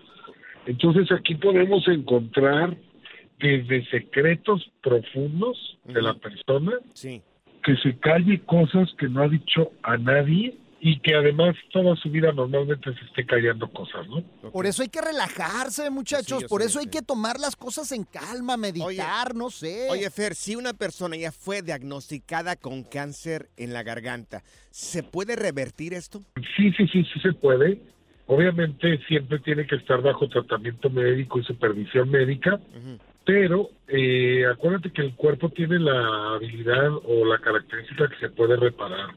Entonces, 0.66 1.10
aquí 1.14 1.34
podemos 1.36 1.88
encontrar 1.88 2.76
desde 3.40 3.86
secretos 3.86 4.70
profundos 4.84 5.78
de 5.86 6.02
la 6.02 6.14
persona, 6.16 6.74
Sí. 6.94 7.22
que 7.64 7.78
se 7.78 7.98
calle 8.00 8.42
cosas 8.42 8.94
que 9.00 9.08
no 9.08 9.22
ha 9.22 9.30
dicho 9.30 9.72
a 9.82 9.96
nadie 9.96 10.56
y 10.80 11.00
que 11.00 11.16
además 11.16 11.56
toda 11.72 11.96
su 11.96 12.10
vida 12.10 12.32
normalmente 12.32 12.94
se 12.94 13.06
esté 13.06 13.26
callando 13.26 13.68
cosas, 13.70 14.08
¿no? 14.08 14.22
Por 14.52 14.66
eso 14.66 14.84
hay 14.84 14.90
que 14.90 15.02
relajarse, 15.02 15.90
muchachos. 15.90 16.40
Sí, 16.42 16.46
Por 16.48 16.62
sé, 16.62 16.68
eso 16.68 16.80
hay 16.80 16.88
que 16.88 17.02
tomar 17.02 17.40
las 17.40 17.56
cosas 17.56 17.92
en 17.92 18.04
calma, 18.04 18.58
meditar, 18.58 19.34
no 19.36 19.50
sé. 19.50 19.88
Oye, 19.90 20.10
Fer, 20.10 20.36
si 20.36 20.56
una 20.56 20.74
persona 20.74 21.16
ya 21.16 21.32
fue 21.32 21.62
diagnosticada 21.62 22.56
con 22.56 22.84
cáncer 22.84 23.50
en 23.58 23.74
la 23.74 23.84
garganta, 23.84 24.44
¿se 24.70 25.04
puede 25.04 25.36
revertir 25.36 25.94
esto? 25.94 26.22
Sí, 26.56 26.72
sí, 26.74 26.88
sí, 26.88 27.04
sí 27.04 27.20
se 27.22 27.34
puede. 27.34 27.82
Obviamente 28.28 29.00
siempre 29.08 29.40
tiene 29.40 29.66
que 29.66 29.76
estar 29.76 30.02
bajo 30.02 30.28
tratamiento 30.28 30.90
médico 30.90 31.40
y 31.40 31.44
supervisión 31.44 32.10
médica, 32.10 32.60
pero 33.26 33.70
eh, 33.88 34.46
acuérdate 34.46 34.92
que 34.92 35.02
el 35.02 35.16
cuerpo 35.16 35.50
tiene 35.50 35.80
la 35.80 36.36
habilidad 36.36 36.92
o 37.06 37.26
la 37.26 37.40
característica 37.40 38.10
que 38.10 38.20
se 38.20 38.30
puede 38.30 38.58
reparar 38.58 39.16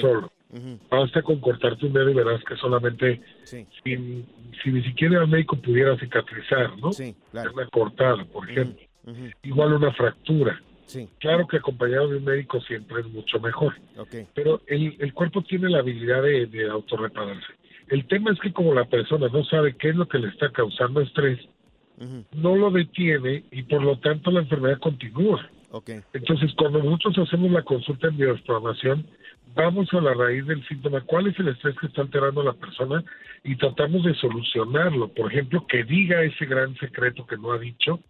solo. 0.00 0.30
Ujú. 0.52 0.78
Basta 0.90 1.22
con 1.22 1.38
cortarte 1.40 1.86
un 1.86 1.92
dedo 1.92 2.10
y 2.10 2.14
verás 2.14 2.42
que 2.44 2.56
solamente 2.56 3.20
Sí, 3.44 3.66
sin, 3.84 4.26
si 4.62 4.70
ni 4.70 4.82
siquiera 4.82 5.22
el 5.22 5.28
médico 5.28 5.56
pudiera 5.56 5.96
cicatrizar, 5.98 6.76
¿no? 6.78 6.92
sí, 6.92 7.14
claro. 7.30 7.52
Una 7.54 7.66
cortada, 7.68 8.24
por 8.24 8.50
ejemplo. 8.50 8.84
Igual 9.42 9.74
una 9.74 9.92
fractura. 9.92 10.60
Sí, 10.86 11.08
Claro 11.20 11.46
que 11.46 11.58
acompañado 11.58 12.08
de 12.08 12.16
un 12.16 12.24
médico 12.24 12.60
siempre 12.62 13.00
es 13.00 13.06
mucho 13.06 13.38
mejor. 13.38 13.74
ok. 13.96 14.14
pero 14.34 14.60
el, 14.66 14.96
el 14.98 15.14
cuerpo 15.14 15.42
tiene 15.42 15.68
la 15.70 15.78
habilidad 15.78 16.22
de, 16.22 16.46
de 16.46 16.68
autorrepararse. 16.68 17.46
El 17.88 18.06
tema 18.08 18.32
es 18.32 18.40
que 18.40 18.52
como 18.52 18.74
la 18.74 18.84
persona 18.86 19.28
no 19.32 19.44
sabe 19.44 19.76
qué 19.76 19.90
es 19.90 19.96
lo 19.96 20.06
que 20.08 20.18
le 20.18 20.28
está 20.28 20.50
causando 20.50 21.00
estrés, 21.00 21.38
no 22.34 22.56
lo 22.56 22.70
detiene 22.70 23.44
y 23.52 23.62
por 23.64 23.82
lo 23.82 23.98
tanto 23.98 24.30
la 24.30 24.40
enfermedad 24.40 24.78
continúa. 24.78 25.48
Ok. 25.70 25.90
Entonces, 26.12 26.52
cuando 26.56 26.82
nosotros 26.82 27.18
hacemos 27.28 27.50
la 27.52 27.62
consulta 27.62 28.08
en 28.08 28.16
bioexploración, 28.16 29.06
vamos 29.54 29.92
a 29.92 30.00
la 30.00 30.14
raíz 30.14 30.46
del 30.46 30.66
síntoma, 30.66 31.00
cuál 31.02 31.26
es 31.28 31.38
el 31.38 31.48
estrés 31.48 31.76
que 31.78 31.86
está 31.86 32.02
alterando 32.02 32.40
a 32.40 32.44
la 32.44 32.52
persona 32.54 33.04
y 33.44 33.56
tratamos 33.56 34.04
de 34.04 34.14
solucionarlo. 34.14 35.08
Por 35.08 35.32
ejemplo, 35.32 35.66
que 35.66 35.84
diga 35.84 36.22
ese 36.22 36.46
gran 36.46 36.74
secreto 36.76 37.26
que 37.26 37.36
no 37.36 37.52
ha 37.52 37.58
dicho 37.58 38.00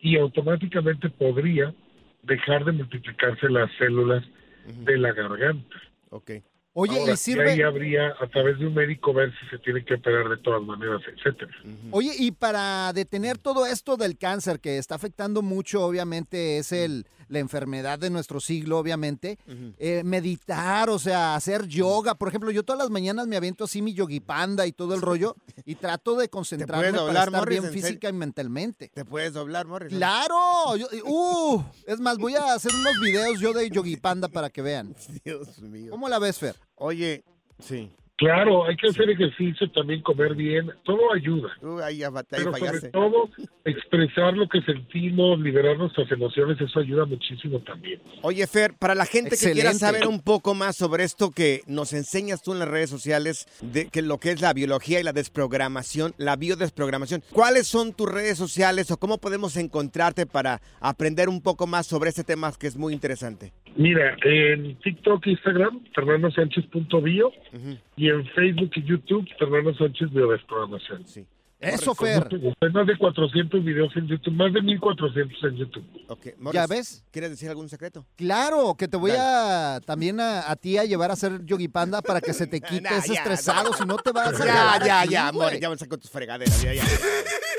y 0.00 0.16
automáticamente 0.18 1.10
podría 1.10 1.74
dejar 2.22 2.64
de 2.64 2.72
multiplicarse 2.72 3.48
las 3.48 3.70
células 3.78 4.24
de 4.66 4.98
la 4.98 5.12
garganta. 5.12 5.76
Ok. 6.10 6.32
Oye, 6.78 6.98
Ahora, 7.00 7.14
y 7.14 7.16
sirve. 7.16 7.52
ahí 7.52 7.62
habría 7.62 8.08
a 8.20 8.26
través 8.28 8.58
de 8.58 8.66
un 8.66 8.74
médico 8.74 9.14
ver 9.14 9.32
si 9.40 9.46
se 9.48 9.58
tiene 9.60 9.82
que 9.82 9.94
operar 9.94 10.28
de 10.28 10.36
todas 10.36 10.62
maneras, 10.62 11.00
etcétera. 11.08 11.50
Oye, 11.90 12.12
y 12.18 12.32
para 12.32 12.92
detener 12.92 13.38
todo 13.38 13.64
esto 13.64 13.96
del 13.96 14.18
cáncer 14.18 14.60
que 14.60 14.76
está 14.76 14.94
afectando 14.94 15.40
mucho, 15.40 15.82
obviamente, 15.86 16.58
es 16.58 16.72
el, 16.72 17.06
la 17.28 17.38
enfermedad 17.38 17.98
de 17.98 18.10
nuestro 18.10 18.40
siglo, 18.40 18.78
obviamente, 18.78 19.38
eh, 19.78 20.02
meditar, 20.04 20.90
o 20.90 20.98
sea, 20.98 21.34
hacer 21.34 21.66
yoga. 21.66 22.14
Por 22.14 22.28
ejemplo, 22.28 22.50
yo 22.50 22.62
todas 22.62 22.78
las 22.78 22.90
mañanas 22.90 23.26
me 23.26 23.36
aviento 23.38 23.64
así 23.64 23.80
mi 23.80 23.94
yogi 23.94 24.20
panda 24.20 24.66
y 24.66 24.72
todo 24.72 24.94
el 24.94 25.00
rollo 25.00 25.34
y 25.64 25.76
trato 25.76 26.14
de 26.16 26.28
concentrarme 26.28 26.92
para 26.92 27.08
estar 27.08 27.30
Morris? 27.30 27.60
bien 27.62 27.72
física 27.72 28.10
y 28.10 28.12
mentalmente. 28.12 28.90
¿Te 28.92 29.06
puedes 29.06 29.32
doblar, 29.32 29.66
Morris? 29.66 29.94
¡Claro! 29.96 30.76
Yo- 30.76 30.88
uh, 31.06 31.64
es 31.86 32.00
más, 32.00 32.18
voy 32.18 32.34
a 32.34 32.52
hacer 32.52 32.70
unos 32.74 33.00
videos 33.00 33.40
yo 33.40 33.54
de 33.54 33.70
yogi 33.70 33.96
panda 33.96 34.28
para 34.28 34.50
que 34.50 34.60
vean. 34.60 34.94
Dios 35.24 35.58
mío. 35.62 35.90
¿Cómo 35.90 36.10
la 36.10 36.18
ves, 36.18 36.38
Fer? 36.38 36.54
Oye, 36.76 37.24
sí. 37.58 37.90
Claro, 38.18 38.64
hay 38.64 38.76
que 38.76 38.88
hacer 38.88 39.10
ejercicio, 39.10 39.70
también 39.72 40.00
comer 40.00 40.34
bien, 40.34 40.72
todo 40.84 41.12
ayuda. 41.12 41.50
Tú 41.60 41.78
ahí 41.80 42.02
a 42.02 42.08
batalla 42.08 42.50
Pero 42.50 42.56
sobre 42.56 42.88
todo, 42.88 43.28
expresar 43.66 44.34
lo 44.34 44.48
que 44.48 44.62
sentimos, 44.62 45.38
liberar 45.38 45.76
nuestras 45.76 46.10
emociones, 46.10 46.58
eso 46.58 46.80
ayuda 46.80 47.04
muchísimo 47.04 47.60
también. 47.60 48.00
Oye, 48.22 48.46
Fer, 48.46 48.72
para 48.72 48.94
la 48.94 49.04
gente 49.04 49.36
que 49.36 49.52
quiera 49.52 49.74
saber 49.74 50.06
un 50.06 50.22
poco 50.22 50.54
más 50.54 50.76
sobre 50.76 51.04
esto 51.04 51.30
que 51.30 51.60
nos 51.66 51.92
enseñas 51.92 52.42
tú 52.42 52.54
en 52.54 52.60
las 52.60 52.68
redes 52.68 52.88
sociales, 52.88 53.46
de 53.60 53.88
que 53.88 54.00
lo 54.00 54.16
que 54.16 54.30
es 54.30 54.40
la 54.40 54.54
biología 54.54 54.98
y 54.98 55.02
la 55.02 55.12
desprogramación, 55.12 56.14
la 56.16 56.36
biodesprogramación, 56.36 57.22
¿cuáles 57.32 57.66
son 57.66 57.92
tus 57.92 58.10
redes 58.10 58.38
sociales 58.38 58.90
o 58.90 58.96
cómo 58.96 59.18
podemos 59.18 59.58
encontrarte 59.58 60.24
para 60.24 60.62
aprender 60.80 61.28
un 61.28 61.42
poco 61.42 61.66
más 61.66 61.86
sobre 61.86 62.08
este 62.08 62.24
tema 62.24 62.50
que 62.58 62.66
es 62.66 62.76
muy 62.76 62.94
interesante? 62.94 63.52
Mira, 63.76 64.16
en 64.24 64.76
TikTok, 64.80 65.26
Instagram, 65.26 65.84
fernandosánchez.bio 65.94 67.28
Ujú, 67.28 67.78
y 67.96 68.08
en 68.08 68.26
Facebook 68.28 68.70
y 68.74 68.82
YouTube, 68.84 69.28
Fernando 69.38 69.74
Sánchez 69.74 70.10
Biodesprogramación. 70.10 71.06
Sí. 71.06 71.26
Eso, 71.58 71.94
Fer. 71.94 72.28
más 72.72 72.86
de 72.86 72.98
400 72.98 73.64
videos 73.64 73.90
en 73.96 74.06
YouTube, 74.06 74.34
más 74.34 74.52
de 74.52 74.60
1400 74.60 75.42
en 75.44 75.56
YouTube. 75.56 75.84
Ok, 76.08 76.26
¿Ya 76.52 76.66
ves? 76.66 77.02
¿Quieres 77.10 77.30
decir 77.30 77.48
algún 77.48 77.70
secreto? 77.70 78.04
Claro, 78.14 78.74
que 78.78 78.88
te 78.88 78.98
voy 78.98 79.12
a 79.16 79.80
también 79.86 80.20
a, 80.20 80.50
a 80.50 80.56
ti 80.56 80.76
a 80.76 80.84
llevar 80.84 81.08
a 81.08 81.14
hacer 81.14 81.46
yogi 81.46 81.68
panda 81.68 82.02
para 82.02 82.20
que 82.20 82.34
se 82.34 82.46
te 82.46 82.60
quite 82.62 82.82
Nah, 82.82 82.98
ese 82.98 83.14
ya, 83.14 83.20
estresado, 83.22 83.72
si 83.72 83.86
no 83.86 83.96
te 83.96 84.12
vas 84.12 84.38
a 84.38 84.44
Ya, 84.44 84.86
ya, 84.86 85.00
aquí, 85.00 85.10
ya. 85.12 85.32
Morris, 85.32 85.58
ya 85.60 85.70
me 85.70 85.78
saco 85.78 85.96
tus 85.96 86.10
fregaderas, 86.10 86.60
ya, 86.62 86.74
ya. 86.74 86.84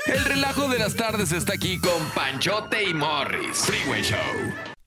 El 0.06 0.24
relajo 0.24 0.68
de 0.68 0.78
las 0.78 0.94
tardes 0.94 1.32
está 1.32 1.54
aquí 1.54 1.78
con 1.80 2.00
Panchote 2.14 2.88
y 2.88 2.94
Morris. 2.94 3.66
Freeway 3.66 4.02
Show. 4.02 4.16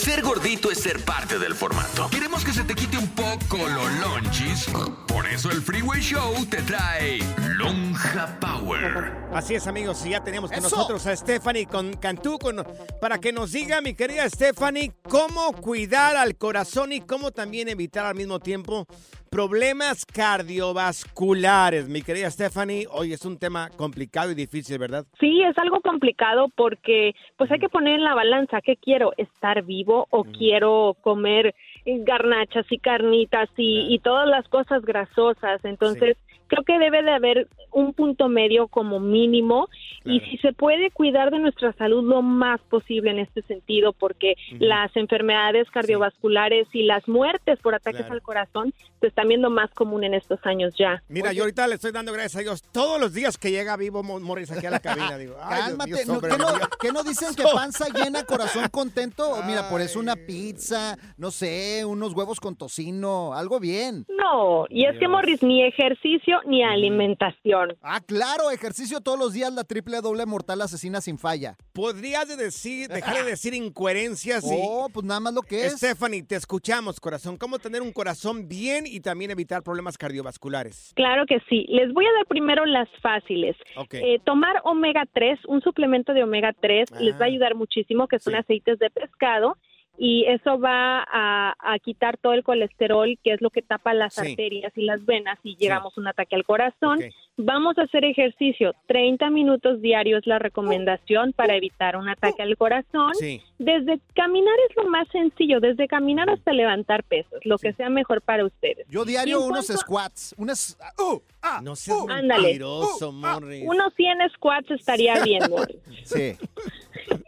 Ser 0.00 0.22
gordito 0.22 0.70
es 0.70 0.78
ser 0.80 1.04
parte 1.04 1.38
del 1.38 1.54
formato. 1.54 2.08
Queremos 2.10 2.42
que 2.44 2.52
se 2.52 2.64
te 2.64 2.74
quite 2.74 2.96
un 2.96 3.08
poco 3.08 3.58
los 3.58 3.92
lonchis. 4.00 4.66
Por 5.06 5.26
eso 5.26 5.50
el 5.50 5.60
Freeway 5.60 6.00
Show 6.00 6.46
te 6.46 6.62
trae 6.62 7.18
Lonja 7.56 8.38
Power. 8.40 9.12
Así 9.34 9.54
es, 9.56 9.66
amigos, 9.66 10.04
y 10.06 10.10
ya 10.10 10.24
tenemos 10.24 10.50
con 10.50 10.58
¡Eso! 10.64 10.74
nosotros 10.74 11.06
a 11.06 11.14
Stephanie 11.14 11.66
con 11.66 11.92
Cantú 11.98 12.38
con- 12.38 12.64
para 13.00 13.18
que 13.18 13.30
nos 13.32 13.52
diga, 13.52 13.80
mi 13.82 13.92
querida 13.94 14.28
Stephanie, 14.30 14.92
cómo 15.08 15.52
cuidar 15.52 16.16
al 16.16 16.36
corazón 16.36 16.92
y 16.92 17.02
cómo 17.02 17.30
también 17.30 17.68
evitar 17.68 18.06
al 18.06 18.14
mismo 18.14 18.40
tiempo 18.40 18.86
problemas 19.30 20.04
cardiovasculares. 20.04 21.88
Mi 21.88 22.02
querida 22.02 22.30
Stephanie, 22.30 22.86
hoy 22.90 23.12
es 23.12 23.24
un 23.24 23.38
tema 23.38 23.70
complicado 23.76 24.32
y 24.32 24.34
difícil, 24.34 24.78
¿verdad? 24.78 25.06
Sí, 25.20 25.40
es 25.42 25.56
algo 25.56 25.80
complicado 25.80 26.48
porque 26.56 27.14
pues 27.36 27.50
hay 27.52 27.60
que 27.60 27.68
poner 27.68 27.94
en 27.94 28.04
la 28.04 28.14
balanza 28.14 28.60
qué 28.60 28.76
quiero, 28.76 29.12
estar 29.16 29.62
vivo 29.62 30.08
o 30.10 30.24
quiero 30.24 30.96
comer 31.00 31.54
eh, 31.84 31.98
garnachas 32.00 32.66
y 32.70 32.78
carnitas 32.78 33.48
y, 33.56 33.86
y 33.94 34.00
todas 34.00 34.28
las 34.28 34.48
cosas 34.48 34.82
grasosas. 34.82 35.64
Entonces, 35.64 36.16
creo 36.48 36.64
que 36.64 36.78
debe 36.78 37.02
de 37.02 37.12
haber 37.12 37.48
un 37.72 37.94
punto 37.94 38.28
medio 38.28 38.66
como 38.66 38.98
mínimo 38.98 39.68
y 40.04 40.20
si 40.20 40.38
se 40.38 40.52
puede 40.52 40.90
cuidar 40.90 41.30
de 41.30 41.38
nuestra 41.38 41.72
salud 41.74 42.02
lo 42.02 42.22
más 42.22 42.60
posible 42.62 43.10
en 43.10 43.18
este 43.18 43.42
sentido 43.42 43.92
porque 43.92 44.34
las 44.58 44.94
enfermedades 44.96 45.68
cardiovasculares 45.70 46.66
y 46.72 46.84
las 46.84 47.06
muertes 47.08 47.58
por 47.60 47.74
ataques 47.74 48.00
Claro. 48.00 48.14
al 48.14 48.22
corazón 48.22 48.74
se 49.00 49.06
están 49.08 49.28
viendo 49.28 49.50
más 49.50 49.70
común 49.72 50.04
en 50.04 50.14
estos 50.14 50.38
años 50.44 50.74
ya. 50.78 51.02
Mira, 51.08 51.32
yo 51.32 51.42
ahorita 51.42 51.66
le 51.66 51.74
estoy 51.74 51.92
dando 51.92 52.12
gracias 52.12 52.36
a 52.36 52.40
Dios 52.40 52.62
todos 52.72 53.00
los 53.00 53.12
días 53.12 53.36
que 53.38 53.50
llega 53.50 53.76
vivo 53.76 54.02
Mo- 54.02 54.20
Morris 54.20 54.50
aquí 54.50 54.66
a 54.66 54.70
la 54.70 54.80
cabina. 54.80 55.16
Digo, 55.18 55.36
ay, 55.42 55.56
Dios 55.56 55.66
Cálmate, 55.68 56.06
¿no, 56.06 56.14
sobre 56.14 56.30
¿qué, 56.30 56.38
no, 56.38 56.52
Dios. 56.52 56.68
qué 56.80 56.92
no 56.92 57.02
dicen 57.02 57.34
que 57.34 57.42
panza 57.54 57.86
llena, 57.88 58.24
corazón 58.24 58.64
contento? 58.70 59.36
Mira, 59.46 59.68
por 59.68 59.80
eso 59.80 59.98
una 59.98 60.16
pizza, 60.16 60.96
no 61.18 61.30
sé, 61.30 61.84
unos 61.84 62.14
huevos 62.14 62.40
con 62.40 62.56
tocino, 62.56 63.34
algo 63.34 63.60
bien. 63.60 64.06
No, 64.08 64.66
y 64.70 64.84
es 64.86 64.98
que 64.98 65.08
Morris 65.08 65.42
ni 65.42 65.62
ejercicio 65.62 66.38
ni 66.46 66.62
alimentación. 66.62 67.76
Ah, 67.82 68.00
claro, 68.04 68.50
ejercicio 68.50 69.00
todos 69.00 69.18
los 69.18 69.32
días, 69.32 69.52
la 69.52 69.64
triple 69.64 69.89
doble 70.00 70.26
mortal 70.26 70.60
asesina 70.62 71.00
sin 71.00 71.18
falla. 71.18 71.56
¿Podrías 71.72 72.28
de 72.28 72.36
decir, 72.36 72.88
dejar 72.88 73.24
de 73.24 73.30
decir 73.30 73.54
incoherencias? 73.54 74.44
y- 74.44 74.48
Oh, 74.62 74.88
pues 74.92 75.04
nada 75.04 75.20
más 75.20 75.34
lo 75.34 75.42
que 75.42 75.66
es. 75.66 75.72
Stephanie, 75.78 76.22
te 76.22 76.36
escuchamos, 76.36 77.00
corazón. 77.00 77.36
¿Cómo 77.36 77.58
tener 77.58 77.82
un 77.82 77.92
corazón 77.92 78.48
bien 78.48 78.84
y 78.86 79.00
también 79.00 79.30
evitar 79.30 79.62
problemas 79.62 79.98
cardiovasculares? 79.98 80.92
Claro 80.94 81.24
que 81.26 81.38
sí. 81.48 81.66
Les 81.68 81.92
voy 81.92 82.04
a 82.06 82.12
dar 82.12 82.26
primero 82.26 82.64
las 82.66 82.88
fáciles. 83.02 83.56
Ok. 83.76 83.94
Eh, 83.94 84.20
tomar 84.24 84.60
omega 84.64 85.04
3, 85.12 85.38
un 85.48 85.60
suplemento 85.62 86.12
de 86.12 86.22
omega 86.22 86.52
3, 86.60 86.90
les 87.00 87.14
va 87.14 87.24
a 87.24 87.28
ayudar 87.28 87.54
muchísimo, 87.54 88.06
que 88.08 88.18
son 88.18 88.34
aceites 88.36 88.78
de 88.78 88.90
pescado. 88.90 89.56
Y 90.02 90.24
eso 90.28 90.58
va 90.58 91.04
a, 91.12 91.54
a 91.58 91.78
quitar 91.78 92.16
todo 92.16 92.32
el 92.32 92.42
colesterol, 92.42 93.18
que 93.22 93.34
es 93.34 93.42
lo 93.42 93.50
que 93.50 93.60
tapa 93.60 93.92
las 93.92 94.14
Sí. 94.14 94.30
arterias 94.30 94.72
y 94.74 94.82
las 94.84 95.04
venas 95.04 95.38
y 95.42 95.56
llegamos 95.56 95.92
a 95.96 96.00
un 96.00 96.08
ataque 96.08 96.36
al 96.36 96.44
corazón. 96.44 97.00
Vamos 97.44 97.78
a 97.78 97.82
hacer 97.82 98.04
ejercicio. 98.04 98.74
30 98.86 99.30
minutos 99.30 99.80
diarios 99.80 100.20
es 100.20 100.26
la 100.26 100.38
recomendación 100.38 101.32
para 101.32 101.56
evitar 101.56 101.96
un 101.96 102.08
ataque 102.08 102.42
al 102.42 102.56
corazón. 102.56 103.14
Sí. 103.14 103.40
Desde 103.58 104.00
caminar 104.14 104.54
es 104.68 104.76
lo 104.76 104.88
más 104.90 105.06
sencillo, 105.08 105.60
desde 105.60 105.88
caminar 105.88 106.28
hasta 106.30 106.52
levantar 106.52 107.04
pesos, 107.04 107.40
lo 107.44 107.58
que 107.58 107.72
sea 107.74 107.88
mejor 107.88 108.22
para 108.22 108.44
ustedes. 108.44 108.86
Yo 108.88 109.04
diario 109.04 109.40
unos 109.40 109.66
cuanto- 109.66 109.80
squats, 109.82 110.34
unas... 110.38 110.78
uh, 110.98 111.20
ah, 111.42 111.60
no 111.62 111.76
seas 111.76 111.98
Ándale. 112.08 112.42
mentiroso, 112.42 113.12
Morris. 113.12 113.64
Unos 113.66 113.92
100 113.94 114.18
squats 114.34 114.70
estaría 114.70 115.22
bien, 115.22 115.42
Morris. 115.50 115.76
Sí. 116.04 116.36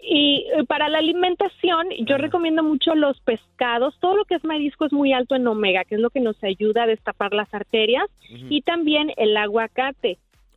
Y 0.02 0.46
eh, 0.54 0.64
para 0.64 0.88
la 0.88 0.98
alimentación, 0.98 1.86
yo 2.06 2.18
recomiendo 2.18 2.62
mucho 2.62 2.94
los 2.94 3.18
pescados. 3.20 3.94
Todo 4.00 4.16
lo 4.16 4.24
que 4.24 4.34
es 4.34 4.44
marisco 4.44 4.84
es 4.84 4.92
muy 4.92 5.12
alto 5.12 5.34
en 5.34 5.46
omega, 5.46 5.84
que 5.84 5.94
es 5.94 6.00
lo 6.00 6.10
que 6.10 6.20
nos 6.20 6.36
ayuda 6.44 6.82
a 6.82 6.86
destapar 6.86 7.32
las 7.32 7.52
arterias. 7.54 8.04
Y 8.28 8.62
también 8.62 9.12
el 9.16 9.36
aguacate. 9.36 10.01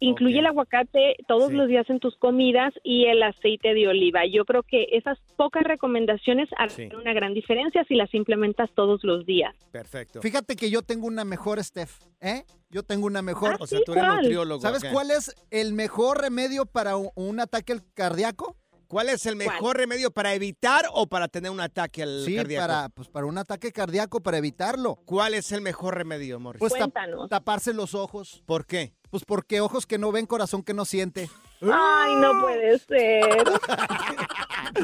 Incluye 0.01 0.39
el 0.39 0.45
aguacate 0.45 1.15
todos 1.25 1.53
los 1.53 1.69
días 1.69 1.89
en 1.89 1.99
tus 2.01 2.17
comidas 2.17 2.73
y 2.83 3.05
el 3.05 3.23
aceite 3.23 3.73
de 3.73 3.87
oliva. 3.87 4.25
Yo 4.29 4.43
creo 4.43 4.61
que 4.61 4.87
esas 4.91 5.17
pocas 5.37 5.63
recomendaciones 5.63 6.49
harán 6.57 6.97
una 6.97 7.13
gran 7.13 7.33
diferencia 7.33 7.83
si 7.87 7.95
las 7.95 8.13
implementas 8.13 8.69
todos 8.75 9.05
los 9.05 9.25
días. 9.25 9.55
Perfecto. 9.71 10.21
Fíjate 10.21 10.57
que 10.57 10.69
yo 10.69 10.81
tengo 10.81 11.07
una 11.07 11.23
mejor, 11.23 11.63
Steph, 11.63 11.97
¿eh? 12.19 12.43
Yo 12.69 12.83
tengo 12.83 13.05
una 13.07 13.21
mejor. 13.21 13.53
Ah, 13.53 13.57
O 13.61 13.67
sea, 13.67 13.79
tú 13.85 13.93
eres 13.93 14.03
¿cuál? 14.03 14.17
nutriólogo, 14.17 14.61
¿Sabes 14.61 14.83
cuál 14.91 15.11
es 15.11 15.33
el 15.49 15.71
mejor 15.71 16.19
remedio 16.19 16.65
para 16.65 16.97
un, 16.97 17.39
ataque 17.39 17.71
al 17.71 17.81
cardíaco? 17.93 18.57
¿Cuál 18.87 19.07
es 19.09 19.25
el 19.25 19.35
mejor 19.37 19.77
remedio 19.77 20.11
para 20.11 20.33
evitar 20.35 20.85
o 20.93 21.07
para 21.07 21.27
tener 21.29 21.51
un 21.51 21.59
ataque 21.61 22.03
al 22.03 22.21
Sí, 22.25 22.35
cardíaco? 22.35 22.67
para, 22.67 22.89
pues, 22.89 23.07
para 23.07 23.25
un 23.25 23.37
ataque 23.37 23.71
cardíaco, 23.71 24.19
para 24.21 24.37
evitarlo. 24.37 24.97
¿Cuál 25.05 25.33
es 25.35 25.51
el 25.53 25.61
mejor 25.61 25.95
remedio, 25.95 26.39
Morris? 26.39 26.59
Pues 26.59 26.73
tap- 26.73 27.29
taparse 27.29 27.73
los 27.73 27.95
ojos. 27.95 28.43
¿Por 28.45 28.65
qué? 28.65 28.93
Pues 29.15 29.23
porque 29.23 29.61
ojos 29.61 29.85
que 29.85 29.97
no 29.97 30.11
ven, 30.11 30.25
corazón 30.25 30.61
que 30.61 30.73
no 30.73 30.83
siente. 30.83 31.29
Ay, 31.61 32.15
no 32.15 32.41
puede 32.41 32.77
ser. 32.79 33.23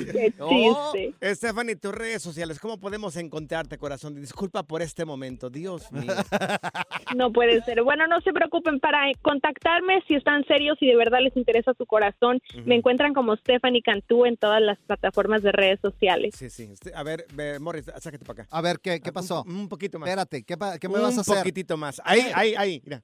Qué 0.10 0.34
Oh, 0.39 0.94
chiste. 0.94 1.36
Stephanie, 1.36 1.76
tus 1.76 1.94
redes 1.94 2.22
sociales, 2.22 2.60
¿cómo 2.60 2.80
podemos 2.80 3.17
encontrarte, 3.17 3.78
corazón? 3.78 4.15
Disculpa 4.15 4.63
por 4.63 4.82
este 4.82 5.04
momento, 5.04 5.50
Dios 5.50 5.91
mío. 5.91 6.13
No 7.17 7.30
puede 7.34 7.62
ser. 7.63 7.84
Bueno, 7.84 8.08
no 8.08 8.22
se 8.22 8.32
preocupen 8.32 8.80
para 8.80 9.00
contactarme 9.22 10.02
si 10.08 10.15
están 10.15 10.46
serios 10.46 10.78
y 10.80 10.88
de 10.88 10.96
verdad 10.96 11.20
les 11.22 11.36
interesa 11.36 11.74
su 11.78 11.86
corazón. 11.86 12.39
Ujú. 12.54 12.63
Me 12.65 12.76
encuentran 12.76 13.13
como 13.13 13.36
Stephanie 13.36 13.82
Cantú 13.82 14.26
en 14.26 14.38
todas 14.38 14.62
las 14.62 14.80
plataformas 14.80 15.41
de 15.44 15.52
redes 15.52 15.82
sociales. 15.82 16.34
Sí, 16.38 16.50
sí. 16.50 16.70
Este, 16.72 16.94
A 16.96 17.04
ver, 17.04 17.26
ve, 17.34 17.60
Morris, 17.60 17.84
sácate 18.00 18.24
para 18.24 18.44
acá. 18.44 18.48
A 18.56 18.62
ver, 18.62 18.80
¿qué, 18.80 19.02
qué 19.02 19.12
pasó? 19.12 19.44
Un, 19.46 19.56
un 19.58 19.67
poquito 19.67 20.00
más. 20.00 20.08
Espérate, 20.08 20.44
¿qué, 20.44 20.56
qué 20.80 20.88
me 20.88 21.00
vas 21.00 21.12
a 21.12 21.15
Un 21.15 21.20
hacer? 21.20 21.38
poquitito 21.39 21.76
más. 21.76 22.02
Ahí, 22.06 22.22
ahí, 22.34 22.56
ahí. 22.58 22.82
Mira. 22.86 23.04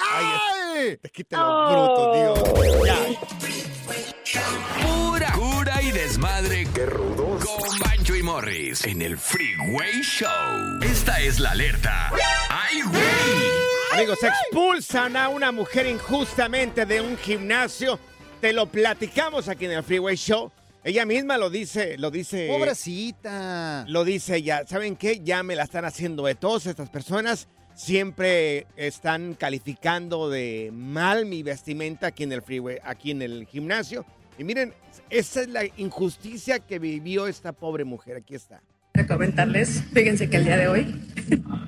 ¡Ay! 0.00 0.96
Te 0.96 1.10
quita 1.10 1.38
lo 1.38 1.70
bruto, 1.70 2.14
Dios. 2.14 2.86
Ya. 2.86 2.96
Pura 4.82 5.32
cura 5.32 5.82
y 5.82 5.90
desmadre. 5.92 6.66
Qué 6.74 6.86
rudos. 6.86 7.44
Con 7.44 7.78
Bancho 7.78 8.16
y 8.16 8.22
Morris 8.22 8.84
en 8.84 9.02
el 9.02 9.18
Freeway 9.18 10.00
Show. 10.02 10.80
Esta 10.82 11.20
es 11.20 11.38
la 11.38 11.50
alerta. 11.50 12.10
¡Ay, 12.48 12.82
güey! 12.82 13.02
Amigos, 13.92 14.18
expulsan 14.22 15.16
a 15.16 15.28
una 15.28 15.52
mujer 15.52 15.86
injustamente 15.86 16.86
de 16.86 17.00
un 17.00 17.16
gimnasio. 17.18 17.98
Te 18.40 18.52
lo 18.52 18.66
platicamos 18.66 19.48
aquí 19.48 19.66
en 19.66 19.72
el 19.72 19.82
Freeway 19.82 20.16
Show. 20.16 20.50
Ella 20.82 21.04
misma 21.04 21.36
lo 21.36 21.50
dice, 21.50 21.98
lo 21.98 22.10
dice. 22.10 22.48
Pobrecita. 22.48 23.84
Lo 23.88 24.04
dice 24.04 24.36
ella. 24.36 24.62
¿Saben 24.66 24.96
qué? 24.96 25.20
Ya 25.22 25.42
me 25.42 25.54
la 25.54 25.64
están 25.64 25.84
haciendo 25.84 26.24
de 26.24 26.34
todos 26.36 26.64
estas 26.66 26.88
personas. 26.88 27.48
Siempre 27.80 28.66
están 28.76 29.32
calificando 29.32 30.28
de 30.28 30.70
mal 30.70 31.24
mi 31.24 31.42
vestimenta 31.42 32.08
aquí 32.08 32.24
en 32.24 32.32
el 32.32 32.42
freeway, 32.42 32.76
aquí 32.84 33.10
en 33.10 33.22
el 33.22 33.46
gimnasio. 33.46 34.04
Y 34.38 34.44
miren, 34.44 34.74
esa 35.08 35.40
es 35.40 35.48
la 35.48 35.62
injusticia 35.78 36.58
que 36.58 36.78
vivió 36.78 37.26
esta 37.26 37.52
pobre 37.52 37.84
mujer. 37.84 38.18
Aquí 38.18 38.34
está. 38.34 38.60
a 38.92 39.06
comentarles, 39.06 39.82
fíjense 39.94 40.28
que 40.28 40.36
el 40.36 40.44
día 40.44 40.58
de 40.58 40.68
hoy 40.68 40.94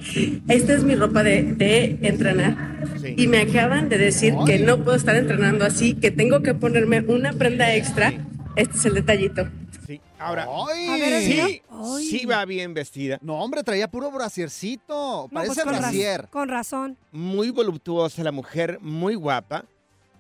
esta 0.48 0.75
es 0.75 0.85
mi 0.85 0.96
ropa 0.96 1.22
de, 1.22 1.44
de 1.55 1.98
entrenar. 2.03 2.85
Y 3.16 3.27
me 3.27 3.38
acaban 3.38 3.88
de 3.88 3.96
decir 3.96 4.35
que 4.44 4.59
no 4.59 4.85
puedo 4.85 4.98
estar 4.98 5.16
entrenando 5.16 5.64
así, 5.64 5.94
que 5.94 6.11
tengo 6.11 6.42
que 6.42 6.53
ponerme 6.53 7.01
una 7.01 7.33
prenda 7.33 7.75
extra. 7.75 8.12
Este 8.55 8.77
es 8.77 8.85
el 8.85 8.94
detallito. 8.96 9.48
Sí, 9.87 10.01
ahora, 10.18 10.45
A 10.45 10.97
ver, 10.97 11.23
sí, 11.23 11.62
Ay. 11.71 12.05
sí 12.07 12.25
va 12.27 12.45
bien 12.45 12.73
vestida. 12.75 13.18
No, 13.23 13.35
hombre, 13.42 13.62
traía 13.64 13.88
puro 13.90 14.11
brasiercito. 14.11 15.29
No, 15.29 15.29
Parece 15.33 15.55
pues 15.55 15.64
con, 15.64 15.75
raz- 15.75 15.81
brasier. 15.81 16.29
con 16.31 16.49
razón. 16.49 16.97
Muy 17.11 17.51
voluptuosa 17.51 18.23
la 18.23 18.33
mujer, 18.33 18.79
muy 18.81 19.14
guapa. 19.14 19.64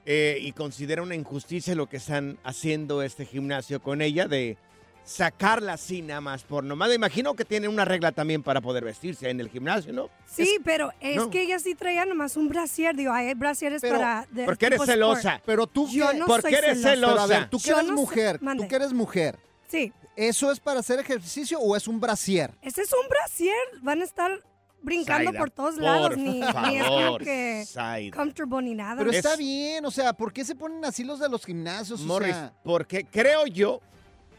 eh, 0.04 0.38
y 0.40 0.50
considera 0.50 1.00
una 1.00 1.14
injusticia 1.14 1.76
lo 1.76 1.88
que 1.88 1.98
están 1.98 2.36
haciendo 2.42 3.02
este 3.04 3.24
gimnasio 3.24 3.80
con 3.80 4.02
ella 4.02 4.26
de 4.26 4.56
sacarla 5.04 5.74
así 5.74 6.02
nada 6.02 6.20
más 6.20 6.42
por 6.42 6.64
nomás. 6.64 6.92
Imagino 6.94 7.34
que 7.34 7.44
tiene 7.44 7.68
una 7.68 7.84
regla 7.84 8.10
también 8.12 8.42
para 8.42 8.60
poder 8.60 8.84
vestirse 8.84 9.30
en 9.30 9.38
el 9.40 9.48
gimnasio, 9.48 9.92
¿no? 9.92 10.08
Sí, 10.26 10.58
pero 10.64 10.90
es 11.00 11.16
no. 11.16 11.30
que 11.30 11.42
ella 11.42 11.58
sí 11.60 11.74
traía 11.76 12.04
nomás 12.04 12.36
un 12.36 12.48
brasier. 12.48 12.96
Digo, 12.96 13.12
hay 13.12 13.32
brasieres 13.34 13.80
Pero, 13.80 13.98
para... 13.98 14.26
de 14.32 14.44
¿por 14.44 14.58
qué 14.58 14.66
eres 14.66 14.82
celosa? 14.84 15.30
sport. 15.34 15.42
Pero 15.46 15.66
tú 15.68 15.88
Yo 15.88 16.12
no 16.14 16.26
¿Por 16.26 16.42
qué 16.42 16.56
eres 16.56 16.80
Pero 16.82 17.08
a 17.08 17.26
ver, 17.26 17.36
celosa? 17.36 17.48
tú 17.50 17.58
que 17.58 17.68
Yo 17.68 17.74
eres 17.76 17.88
no 17.90 17.94
sé- 17.96 18.00
mujer, 18.00 18.40
tú 18.56 18.68
que 18.68 18.74
eres 18.76 18.92
mujer, 18.92 19.38
Sí, 19.72 19.92
¿eso 20.16 20.52
es 20.52 20.60
para 20.60 20.80
hacer 20.80 20.98
ejercicio 21.00 21.58
o 21.58 21.74
es 21.74 21.88
un 21.88 21.98
brasier? 21.98 22.50
este 22.62 22.82
es 22.82 22.92
un 22.92 23.08
brasier. 23.08 23.56
Van 23.82 24.00
a 24.00 24.04
estar 24.04 24.30
brincando 24.82 25.32
por 25.32 25.50
todos 25.50 25.74
por 25.74 25.82
lados. 25.82 26.16
Ni, 26.16 26.40
ni 26.40 26.76
es 26.78 26.84
como 26.86 27.18
que 27.18 27.64
Zaida. 27.66 28.16
comfortable 28.16 28.68
ni 28.68 28.74
nada. 28.74 28.96
Pero 28.98 29.10
Es- 29.10 29.16
está 29.16 29.36
bien, 29.36 29.84
o 29.86 29.90
sea, 29.90 30.12
¿por 30.12 30.32
qué 30.32 30.44
se 30.44 30.54
ponen 30.54 30.84
así 30.84 31.04
los 31.04 31.18
de 31.20 31.28
los 31.28 31.44
gimnasios? 31.44 32.00
O 32.02 32.04
Morris, 32.04 32.34
sea, 32.34 32.52
porque 32.62 33.04
creo 33.04 33.46
yo 33.46 33.80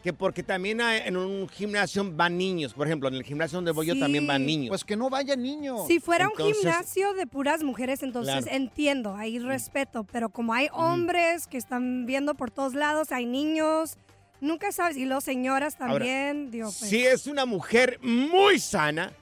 que 0.02 0.12
porque 0.12 0.42
también 0.42 0.82
hay- 0.82 1.00
en 1.06 1.16
un 1.16 1.48
gimnasio 1.48 2.04
van 2.12 2.36
niños. 2.36 2.74
Por 2.74 2.86
ejemplo, 2.86 3.08
en 3.08 3.14
el 3.14 3.22
gimnasio 3.24 3.56
donde 3.56 3.72
voy 3.72 3.86
yo 3.86 3.98
también 3.98 4.26
van 4.26 4.44
niños. 4.44 4.68
pues 4.68 4.84
que 4.84 4.96
no 4.96 5.08
vaya 5.08 5.34
niño. 5.34 5.86
Si 5.88 5.98
fuera 5.98 6.26
Entonces- 6.26 6.46
un 6.58 6.62
gimnasio 6.62 7.14
de 7.14 7.26
puras 7.26 7.62
mujeres, 7.62 8.02
entonces 8.02 8.44
Claro. 8.44 8.54
entiendo, 8.56 9.16
hay 9.16 9.38
respeto, 9.38 10.04
pero 10.12 10.28
como 10.28 10.52
hay 10.52 10.68
hombres 10.74 11.46
que 11.46 11.56
están 11.56 12.04
viendo 12.04 12.34
por 12.34 12.50
todos 12.50 12.74
lados, 12.74 13.12
hay 13.12 13.24
niños, 13.24 13.96
nunca 14.40 14.72
sabes, 14.72 14.96
y 14.96 15.04
las 15.04 15.24
señoras 15.24 15.76
Ahora, 15.78 15.94
también, 15.94 16.50
digo, 16.50 16.66
pues, 16.66 16.90
Sí, 16.90 17.04
es 17.04 17.26
una 17.26 17.44
mujer 17.46 17.98
muy 18.02 18.58
sana, 18.58 19.12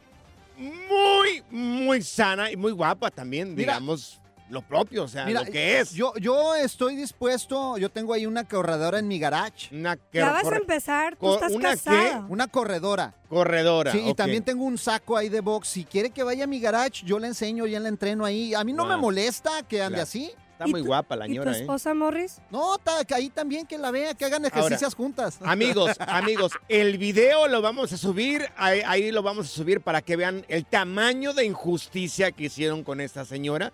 muy, 0.59 1.42
muy 1.51 2.03
sana 2.03 2.51
y 2.51 2.57
muy 2.57 2.72
guapa 2.72 3.11
también, 3.11 3.55
Mira. 3.55 3.75
digamos, 3.75 4.20
lo 4.51 4.61
propio, 4.61 5.05
o 5.05 5.09
sea, 5.09 5.25
Mira, 5.25 5.40
lo 5.44 5.51
que 5.51 5.81
es. 5.81 5.92
Yo, 5.92 6.12
yo 6.20 6.55
estoy 6.55 6.94
dispuesto, 6.94 7.79
yo 7.79 7.88
tengo 7.88 8.12
ahí 8.12 8.27
una 8.27 8.44
corredora 8.44 8.98
en 8.98 9.09
mi 9.09 9.18
garage. 9.18 9.75
Una 9.75 9.96
ya 10.12 10.31
vas 10.31 10.46
a 10.46 10.57
empezar, 10.57 11.16
tú 11.16 11.33
estás 11.35 11.53
¿una 11.53 11.70
qué? 11.70 11.77
casada. 11.77 12.27
Una 12.29 12.46
corredora. 12.48 13.14
corredora. 13.31 13.92
Sí, 13.92 14.03
y 14.07 14.12
también 14.14 14.44
tengo 14.44 14.64
un 14.64 14.77
saco 14.77 15.16
ahí 15.16 15.31
de 15.31 15.40
box. 15.40 15.68
Si 15.68 15.85
quiere 15.85 16.11
que 16.11 16.22
vaya 16.22 16.44
a 16.44 16.46
mi 16.46 16.61
garage, 16.61 17.03
yo 17.07 17.18
le 17.18 17.29
enseño, 17.29 17.66
ya 17.66 17.81
le 17.81 17.88
entreno 17.88 18.27
ahí. 18.27 18.53
A 18.53 18.62
mí 18.62 18.75
no 18.75 18.83
Wow. 18.85 18.90
me 18.92 18.96
molesta 18.98 19.62
que 19.66 19.81
ande 19.81 19.94
Claro. 19.94 20.03
así. 20.03 20.31
Está 20.64 20.70
muy 20.70 20.81
guapa 20.87 21.16
la 21.16 21.29
¿Y 21.29 21.37
tu 21.37 21.42
¿eh? 21.48 21.61
esposa, 21.61 21.94
Morris? 21.94 22.38
No, 22.51 22.79
ta- 22.79 23.05
que 23.05 23.14
ahí 23.14 23.31
también 23.31 23.66
que 23.66 23.79
la 23.79 23.90
vea, 23.90 24.14
que 24.14 24.25
hagan 24.25 24.44
ejercicios 24.44 24.94
juntas. 24.94 25.38
Amigos, 25.42 25.92
amigos, 26.01 26.53
el 26.68 26.98
video 26.98 27.48
lo 27.48 27.62
vamos 27.62 27.92
a 27.92 27.96
subir, 27.96 28.48
ahí, 28.57 28.83
ahí 28.87 29.11
lo 29.11 29.22
vamos 29.22 29.46
a 29.46 29.48
subir 29.51 29.81
para 29.81 30.03
que 30.03 30.16
vean 30.16 30.44
el 30.48 30.64
tamaño 30.66 31.33
de 31.33 31.44
injusticia 31.44 32.33
que 32.33 32.44
hicieron 32.44 32.85
con 32.85 33.01
esta 33.01 33.25
señora, 33.25 33.72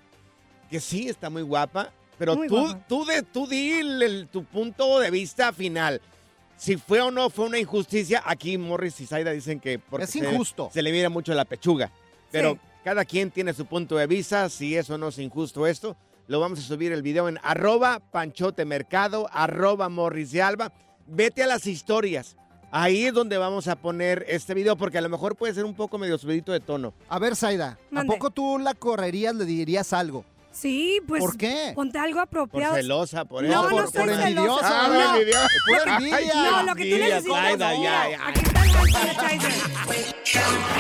que 0.71 0.81
sí 0.81 1.09
está 1.09 1.31
muy 1.31 1.43
guapa, 1.43 1.93
pero 2.19 2.35
Muy 2.37 2.49
tú, 2.49 2.61
guapa. 2.61 2.81
tú, 2.89 3.05
de, 3.05 3.23
tú 3.23 3.47
di 3.47 3.73
el- 3.73 4.03
el- 4.03 4.29
tu 4.29 4.45
punto 4.45 4.99
de 5.01 5.11
vista 5.11 5.53
final. 5.53 6.01
Si 6.57 6.77
fue 6.77 7.01
o 7.01 7.11
no 7.13 7.31
fue 7.31 7.47
una 7.47 7.59
injusticia, 7.59 8.21
aquí 8.27 8.59
Morris 8.59 9.01
y 9.01 9.07
Zaida 9.07 9.31
dicen 9.31 9.61
que 9.61 9.79
porque 9.79 10.05
Es 10.05 10.11
se- 10.11 10.19
injusto. 10.19 10.71
Se, 10.75 10.83
le 10.83 10.91
mira 10.91 11.09
mucho 11.09 11.33
la 11.33 11.45
pechuga, 11.45 11.93
pero 12.33 12.55
Sí. 12.55 12.59
cada 12.83 13.05
quien 13.05 13.31
tiene 13.31 13.55
su 13.55 13.65
punto 13.67 13.97
de 13.97 14.09
vista, 14.09 14.49
si 14.49 14.77
eso 14.77 14.99
no 14.99 15.09
es 15.09 15.19
injusto 15.19 15.67
esto. 15.69 15.97
Lo 16.29 16.41
vamos 16.41 16.59
a 16.59 16.63
subir 16.63 16.93
el 16.93 17.03
video 17.03 17.29
en 17.29 17.39
arroba 17.43 18.01
panchote 18.01 18.65
mercado, 18.67 19.29
arroba 19.33 19.89
morris 19.89 20.31
de 20.31 20.43
alba. 20.43 20.73
Vete 21.07 21.43
a 21.43 21.47
las 21.47 21.67
historias. 21.67 22.37
Ahí 22.71 23.07
es 23.07 23.15
donde 23.15 23.39
vamos 23.39 23.67
a 23.67 23.77
poner 23.77 24.27
este 24.29 24.53
video 24.53 24.77
porque 24.77 24.99
a 24.99 25.01
lo 25.01 25.09
mejor 25.09 25.37
puede 25.37 25.55
ser 25.55 25.65
un 25.65 25.75
poco 25.75 25.97
medio 25.97 26.19
subidito 26.19 26.53
de 26.53 26.61
tono. 26.61 26.93
A 27.09 27.19
ver, 27.19 27.35
Zaida, 27.35 27.71
¿a 27.71 27.79
Mande. 27.91 28.13
poco 28.13 28.29
tú 28.31 28.59
la 28.59 28.75
correrías, 28.75 29.35
le 29.35 29.47
dirías 29.47 29.95
algo? 29.95 30.27
Sí, 30.53 31.01
pues 31.07 31.23
¿Por 31.23 31.39
qué? 31.39 31.73
ponte 31.75 31.99
algo 31.99 32.17
Por 32.17 32.23
apropiado. 32.25 32.75
celosa, 32.75 33.25
por 33.25 33.45
No, 33.45 33.49
eso. 33.51 33.63
no 33.63 33.69
por, 33.71 33.91
soy 33.91 33.93
por 34.01 34.09
celosa. 34.11 34.29
envidiosa. 34.29 34.85
Ah, 34.85 34.89
No. 34.89 35.15
envidiosa. 35.15 35.49
Pura 35.67 35.97
envidia. 35.97 36.35
No, 36.35 36.63
lo 36.65 36.75
que 36.75 36.91
tú 36.91 36.97
necesitas 36.99 37.41
Zaida, 37.43 37.75
ya, 37.75 38.11
ya. 38.11 38.29
Aquí 38.29 38.41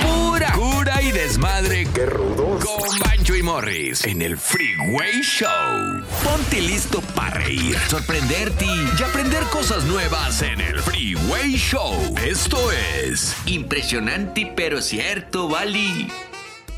Pura 0.02 0.52
cura 0.52 1.02
y 1.02 1.12
desmadre. 1.12 1.86
Qué 1.94 2.06
rudos. 2.06 2.64
Con 2.64 2.98
Bancho 3.00 3.34
y 3.34 3.42
Morris 3.42 4.04
en 4.04 4.22
el 4.22 4.38
Freeway 4.38 5.20
Show. 5.22 6.02
Ponte 6.24 6.60
listo 6.60 7.00
para 7.14 7.38
reír, 7.38 7.78
sorprenderte 7.88 8.64
y 8.64 9.02
aprender 9.02 9.42
cosas 9.44 9.84
nuevas 9.84 10.42
en 10.42 10.60
el 10.60 10.80
Freeway 10.80 11.56
Show. 11.56 12.14
Esto 12.24 12.58
es 12.72 13.36
impresionante 13.46 14.52
pero 14.56 14.80
cierto, 14.80 15.48
Bali. 15.48 16.08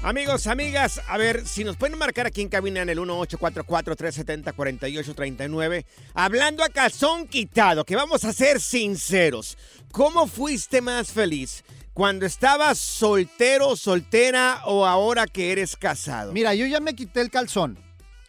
Amigos, 0.03 0.47
amigas, 0.47 1.03
a 1.09 1.19
ver, 1.19 1.47
si 1.47 1.63
nos 1.63 1.77
pueden 1.77 1.99
marcar 1.99 2.27
aquí 2.27 2.41
en 2.41 2.49
cabina 2.49 2.81
en 2.81 2.89
el 2.89 2.99
1844-370-4839, 3.01 5.85
hablando 6.15 6.65
a 6.65 6.71
calzón 6.71 7.29
quitado, 7.29 7.85
que 7.85 7.97
vamos 7.97 8.25
a 8.25 8.33
ser 8.33 8.63
sinceros. 8.63 9.59
¿Cómo 9.93 10.27
fuiste 10.27 10.81
más 10.81 11.13
feliz? 11.13 11.65
¿Cuando 11.93 12.25
estabas 12.25 12.79
soltero, 12.79 13.77
soltera 13.77 14.63
o 14.65 14.87
ahora 14.87 15.27
que 15.27 15.53
eres 15.53 15.77
casado? 15.77 16.33
Mira, 16.33 16.55
yo 16.55 16.65
ya 16.65 16.81
me 16.81 16.95
quité 16.95 17.21
el 17.21 17.31
calzón, 17.31 17.79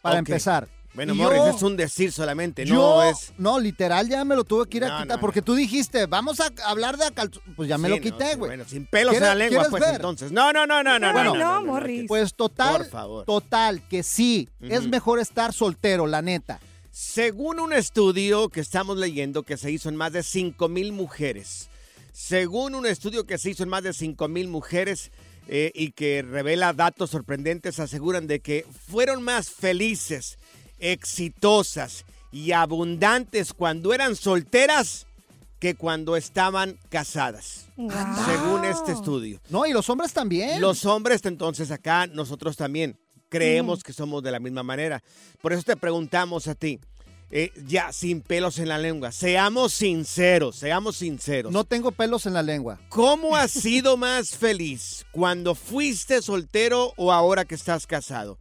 para 0.02 0.20
empezar. 0.20 0.68
Bueno, 0.94 1.16
Morris, 1.16 1.56
es 1.56 1.62
un 1.64 1.78
decir 1.78 2.12
solamente, 2.12 2.66
yo, 2.66 2.76
no 2.76 3.04
es... 3.04 3.32
no, 3.38 3.60
literal, 3.60 4.10
ya 4.10 4.26
me 4.26 4.36
lo 4.36 4.44
tuve 4.44 4.68
que 4.68 4.78
ir 4.78 4.84
a 4.84 4.88
quitar, 5.04 5.08
no, 5.08 5.22
porque 5.22 5.42
tú 5.42 5.56
dijiste, 5.56 6.06
vamos 6.06 6.42
a 6.42 6.52
hablar 6.66 6.98
de 6.98 7.10
calzón. 7.14 7.42
Pues 7.56 7.70
ya 7.70 7.78
me 7.78 7.88
Sí, 7.88 7.96
lo 7.96 8.02
quité, 8.02 8.36
güey. 8.36 8.50
bueno, 8.50 8.66
sin 8.68 8.86
pelos 8.88 9.14
en 9.14 9.20
¿Quieres- 9.22 9.30
la 9.30 9.36
lengua, 9.36 9.68
pues 9.70 9.82
ver? 9.84 9.96
entonces. 9.96 10.32
No, 10.34 10.52
no, 10.52 10.66
no, 10.68 10.84
no, 10.84 11.00
no, 11.00 11.14
Bueno, 11.14 11.34
no, 11.34 11.40
no, 11.40 11.46
no, 11.46 11.60
no, 11.62 11.66
Morris. 11.66 12.06
Pues 12.10 12.34
total, 12.34 12.78
Por 12.82 12.90
favor. 12.90 13.26
total, 13.26 13.88
que 13.88 14.04
sí, 14.04 14.50
es 14.60 14.86
mejor 14.88 15.20
estar 15.20 15.54
soltero, 15.54 16.08
la 16.08 16.22
neta. 16.22 16.60
Según 16.92 17.62
un 17.62 17.72
estudio 17.72 18.50
que 18.50 18.60
estamos 18.60 18.98
leyendo 18.98 19.44
que 19.44 19.56
se 19.56 19.72
hizo 19.72 19.88
en 19.88 19.96
más 19.96 20.12
de 20.12 20.24
5 20.24 20.68
mil 20.68 20.92
mujeres, 20.92 21.70
según 22.12 22.76
un 22.76 22.86
estudio 22.86 23.26
que 23.26 23.38
se 23.38 23.52
hizo 23.52 23.64
en 23.64 23.70
más 23.70 23.84
de 23.84 23.94
5 23.94 24.28
mil 24.28 24.50
mujeres 24.50 25.10
eh, 25.48 25.72
y 25.74 25.92
que 25.92 26.22
revela 26.22 26.74
datos 26.74 27.10
sorprendentes, 27.12 27.80
aseguran 27.80 28.28
de 28.28 28.42
que 28.42 28.66
fueron 28.90 29.24
más 29.24 29.50
felices, 29.50 30.38
exitosas 30.82 32.06
y 32.32 32.52
abundantes 32.52 33.54
cuando 33.54 33.94
eran 33.94 34.16
solteras 34.16 35.08
que 35.60 35.76
cuando 35.76 36.18
estaban 36.18 36.80
casadas, 36.90 37.68
según 37.76 38.66
este 38.66 38.92
estudio. 38.92 39.40
No, 39.50 39.68
y 39.68 39.74
los 39.74 39.90
hombres 39.90 40.12
también. 40.12 40.60
Los 40.60 40.86
hombres, 40.86 41.24
entonces 41.24 41.70
acá 41.70 42.08
nosotros 42.08 42.58
también 42.58 42.98
creemos 43.30 43.84
que 43.84 43.94
somos 43.94 44.24
de 44.24 44.32
la 44.32 44.40
misma 44.40 44.64
manera. 44.64 45.04
Por 45.40 45.54
eso 45.54 45.62
te 45.62 45.78
preguntamos 45.78 46.48
a 46.48 46.56
ti, 46.56 46.80
eh, 47.30 47.52
ya 47.68 47.94
sin 47.94 48.22
pelos 48.22 48.58
en 48.58 48.70
la 48.70 48.80
lengua, 48.80 49.12
seamos 49.12 49.74
sinceros, 49.74 50.58
seamos 50.58 50.98
sinceros. 50.98 51.52
No 51.52 51.64
tengo 51.64 51.92
pelos 51.92 52.26
en 52.26 52.34
la 52.34 52.42
lengua. 52.42 52.80
¿Cómo 52.90 53.36
has 53.36 53.52
sido 53.52 53.98
más 53.98 54.32
feliz 54.32 55.06
cuando 55.12 55.54
fuiste 55.54 56.24
soltero 56.24 56.92
o 56.98 57.12
ahora 57.12 57.46
que 57.46 57.56
estás 57.56 57.86
casado? 57.86 58.40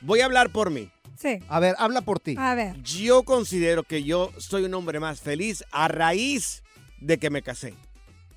Voy 0.00 0.20
a 0.20 0.26
hablar 0.26 0.50
por 0.50 0.70
mí. 0.70 0.90
Sí. 1.18 1.38
A 1.48 1.60
ver, 1.60 1.74
habla 1.78 2.00
por 2.00 2.18
ti. 2.20 2.34
A 2.38 2.54
ver. 2.54 2.80
Yo 2.82 3.22
considero 3.22 3.82
que 3.84 4.02
yo 4.02 4.30
soy 4.38 4.64
un 4.64 4.74
hombre 4.74 5.00
más 5.00 5.20
feliz 5.20 5.64
a 5.70 5.88
raíz 5.88 6.62
de 7.00 7.18
que 7.18 7.30
me 7.30 7.42
casé. 7.42 7.74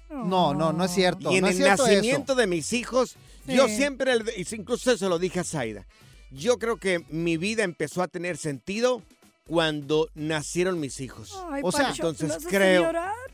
No, 0.09 0.53
no, 0.53 0.71
no 0.71 0.85
es 0.85 0.91
cierto. 0.91 1.31
Y 1.31 1.35
en 1.37 1.41
no 1.41 1.47
el 1.47 1.55
cierto 1.55 1.83
nacimiento 1.83 2.33
eso. 2.33 2.35
de 2.41 2.47
mis 2.47 2.71
hijos, 2.73 3.15
yo 3.47 3.67
siempre, 3.67 4.15
le- 4.17 4.45
incluso 4.51 4.95
se 4.97 5.09
lo 5.09 5.19
dije 5.19 5.39
a 5.39 5.43
Zaida, 5.43 5.85
yo 6.31 6.57
creo 6.57 6.77
que 6.77 7.03
mi 7.09 7.37
vida 7.37 7.63
empezó 7.63 8.01
a 8.01 8.07
tener 8.07 8.37
sentido 8.37 9.01
cuando 9.47 10.09
nacieron 10.15 10.79
mis 10.79 10.99
hijos. 10.99 11.31
Ay, 11.51 11.61
O 11.63 11.71
sea, 11.71 11.85
Pancho, 11.85 12.01
entonces 12.09 12.27
¿me 12.29 12.35
vas 12.35 12.45
a 12.45 12.49
creo-? 12.49 12.91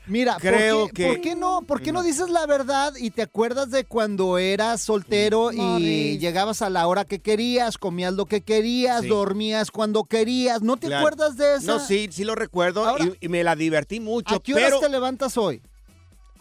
Mira, 0.08 0.34
¿por 0.34 0.41
creo 0.41 0.88
qué, 0.88 0.93
que- 0.93 1.08
¿por 1.08 1.21
qué 1.21 1.36
no, 1.36 1.62
por 1.62 1.82
qué 1.82 1.91
no 1.93 2.04
dices 2.04 2.30
la 2.30 2.45
verdad 2.45 2.93
y 3.00 3.12
te 3.12 3.21
acuerdas 3.21 3.71
de 3.71 3.86
cuando 3.86 4.38
eras 4.38 4.82
soltero 4.82 5.52
y 5.54 5.58
Morris. 5.58 6.19
llegabas 6.19 6.62
a 6.62 6.69
la 6.69 6.86
hora 6.88 7.06
que 7.06 7.19
querías, 7.19 7.78
comías 7.78 8.13
lo 8.13 8.26
que 8.26 8.41
querías, 8.41 9.02
Sí. 9.04 9.08
dormías 9.08 9.71
cuando 9.71 10.04
querías? 10.04 10.62
¿No 10.62 10.76
te 10.76 10.88
Claro. 10.88 11.06
acuerdas 11.08 11.38
de 11.38 11.56
eso? 11.56 11.67
No, 11.67 11.80
sí, 11.80 12.10
sí 12.12 12.26
lo 12.26 12.36
recuerdo 12.36 12.86
Ahora- 12.86 13.06
y, 13.06 13.26
y 13.26 13.30
me 13.30 13.43
la 13.43 13.56
divertí 13.56 14.00
mucho, 14.02 14.36
¿A 14.36 14.39
qué 14.43 14.54
horas 14.56 14.65
pero 14.65 14.80
te 14.82 14.89
levantas 14.89 15.38
hoy? 15.38 15.62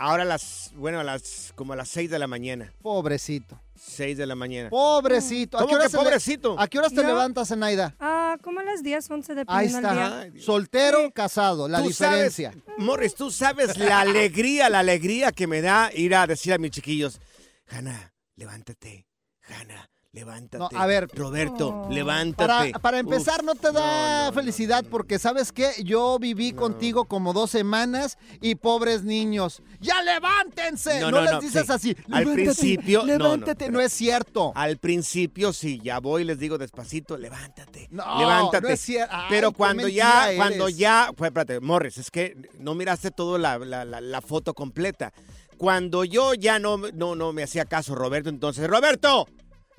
Ahora 0.00 0.22
a 0.24 0.26
las, 0.26 0.72
bueno, 0.74 0.98
a 1.00 1.04
las, 1.04 1.52
como 1.54 1.74
a 1.74 1.76
las 1.76 1.88
6 1.90 2.10
de 2.10 2.18
la 2.18 2.26
mañana. 2.26 2.72
Pobrecito. 2.82 3.60
6 3.76 4.16
de 4.18 4.26
la 4.26 4.34
mañana. 4.34 4.68
Pobrecito. 4.70 5.56
¿A 5.56 5.60
¿Cómo 5.60 5.70
qué 5.70 5.74
horas 5.76 5.90
que 5.92 5.96
le- 5.98 6.02
pobrecito? 6.04 6.56
¿A 6.58 6.68
qué 6.68 6.78
horas 6.78 6.90
te 6.92 6.96
Yo- 7.02 7.06
levantas, 7.06 7.48
Zenaida? 7.48 7.94
Ah, 8.00 8.36
como 8.42 8.60
a 8.60 8.62
las 8.64 8.82
10, 8.82 9.10
11 9.10 9.34
de 9.34 9.44
Ahí 9.46 9.68
al 9.68 9.74
está. 9.74 9.92
día. 9.92 10.18
Ay, 10.20 10.30
Dios. 10.30 10.44
Soltero, 10.44 11.10
casado, 11.12 11.68
la 11.68 11.80
Tú 11.80 11.88
diferencia. 11.88 12.50
Sabes, 12.52 12.64
Morris, 12.78 13.14
tú 13.14 13.30
sabes 13.30 13.76
la 13.78 14.00
alegría, 14.00 14.68
la 14.68 14.80
alegría 14.80 15.32
que 15.32 15.46
me 15.46 15.60
da 15.62 15.90
ir 15.94 16.14
a 16.14 16.26
decir 16.26 16.52
a 16.52 16.58
mis 16.58 16.70
chiquillos, 16.72 17.20
Hanna, 17.68 18.12
levántate. 18.36 19.06
Hanna, 19.48 19.88
No, 20.12 20.18
levántate. 20.20 20.76
a 20.76 20.86
ver. 20.86 21.08
Roberto, 21.14 21.86
levántate. 21.88 22.72
para 22.80 22.98
empezar, 22.98 23.40
Uf, 23.40 23.46
no 23.46 23.54
te 23.54 23.70
da 23.70 24.32
felicidad 24.32 24.84
porque, 24.90 25.20
¿sabes 25.20 25.52
qué? 25.52 25.70
Yo 25.84 26.18
viví 26.18 26.52
contigo 26.52 27.04
como 27.04 27.32
dos 27.32 27.52
semanas 27.52 28.18
y 28.40 28.56
pobres 28.56 29.04
niños. 29.04 29.62
¡Ya 29.80 30.02
levántense! 30.02 31.00
No, 31.00 31.20
les 31.20 31.38
dices 31.40 31.66
sí. 31.66 31.72
así. 31.72 31.96
Al 32.10 32.24
"Levántate, 32.24 32.34
principio, 32.34 33.04
Levántate, 33.04 33.70
no, 33.70 33.80
es 33.80 33.92
cierto. 33.92 34.50
Al 34.56 34.78
principio 34.78 35.52
sí, 35.52 35.78
ya 35.80 36.00
voy 36.00 36.22
y 36.22 36.24
les 36.24 36.40
digo 36.40 36.58
despacito, 36.58 37.16
levántate. 37.16 37.86
No, 37.92 38.18
levántate. 38.18 38.66
no 38.66 38.68
es 38.68 38.88
cier- 38.88 39.06
Ay, 39.08 39.26
Pero 39.30 39.52
cuando 39.52 39.86
ya, 39.86 40.30
cuando 40.34 40.68
ya, 40.68 41.12
pues, 41.16 41.28
espérate, 41.28 41.60
Morris, 41.60 41.98
es 41.98 42.10
que 42.10 42.36
no 42.58 42.74
miraste 42.74 43.12
toda 43.12 43.38
la, 43.38 43.58
la- 43.58 43.84
la- 43.84 44.00
la 44.00 44.20
foto 44.20 44.54
completa. 44.54 45.12
Cuando 45.56 46.02
yo 46.04 46.34
ya 46.34 46.58
no, 46.58 46.78
no, 46.78 47.14
no 47.14 47.32
me 47.32 47.44
hacía 47.44 47.64
caso, 47.64 47.94
Roberto, 47.94 48.28
entonces, 48.28 48.66
Roberto, 48.66 49.28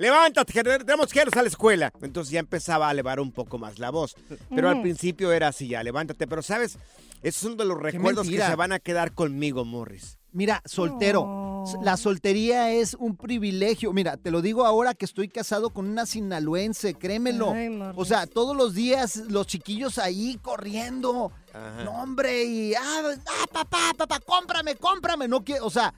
levántate, 0.01 0.51
que 0.51 0.63
tenemos 0.63 1.11
que 1.13 1.19
irnos 1.19 1.35
a 1.37 1.41
la 1.41 1.47
escuela. 1.47 1.93
Entonces 2.01 2.31
ya 2.31 2.39
empezaba 2.39 2.89
a 2.89 2.91
elevar 2.91 3.19
un 3.19 3.31
poco 3.31 3.57
más 3.57 3.79
la 3.79 3.89
voz. 3.91 4.15
Pero 4.53 4.69
al 4.69 4.77
Mm. 4.77 4.81
principio 4.81 5.31
era 5.31 5.47
así, 5.49 5.67
ya, 5.69 5.83
levántate. 5.83 6.27
Pero, 6.27 6.41
¿sabes? 6.41 6.77
Esos 7.21 7.41
son 7.43 7.57
de 7.57 7.65
los 7.65 7.79
recuerdos 7.79 8.27
que 8.27 8.37
se 8.41 8.55
van 8.55 8.71
a 8.71 8.79
quedar 8.79 9.13
conmigo, 9.13 9.63
Morris. 9.63 10.17
Mira, 10.33 10.61
soltero. 10.65 11.65
La 11.83 11.95
soltería 11.97 12.71
es 12.71 12.95
un 12.95 13.15
privilegio. 13.15 13.93
Mira, 13.93 14.17
te 14.17 14.31
lo 14.31 14.41
digo 14.41 14.65
ahora 14.65 14.95
que 14.95 15.05
estoy 15.05 15.27
casado 15.27 15.69
con 15.69 15.87
una 15.87 16.05
sinaloense, 16.07 16.95
créemelo. 16.95 17.51
Ay, 17.51 17.69
o 17.95 18.05
sea, 18.05 18.25
todos 18.25 18.55
los 18.57 18.73
días 18.73 19.17
los 19.29 19.45
chiquillos 19.45 19.99
ahí 19.99 20.39
corriendo. 20.41 21.31
Ajá. 21.53 21.83
No, 21.83 21.91
hombre, 22.01 22.43
y 22.45 22.73
ah, 22.73 23.03
ah, 23.27 23.45
papá, 23.51 23.91
papá, 23.95 24.19
cómprame, 24.25 24.75
cómprame. 24.77 25.27
No 25.27 25.43
quiero, 25.43 25.65
o 25.65 25.69
sea, 25.69 25.93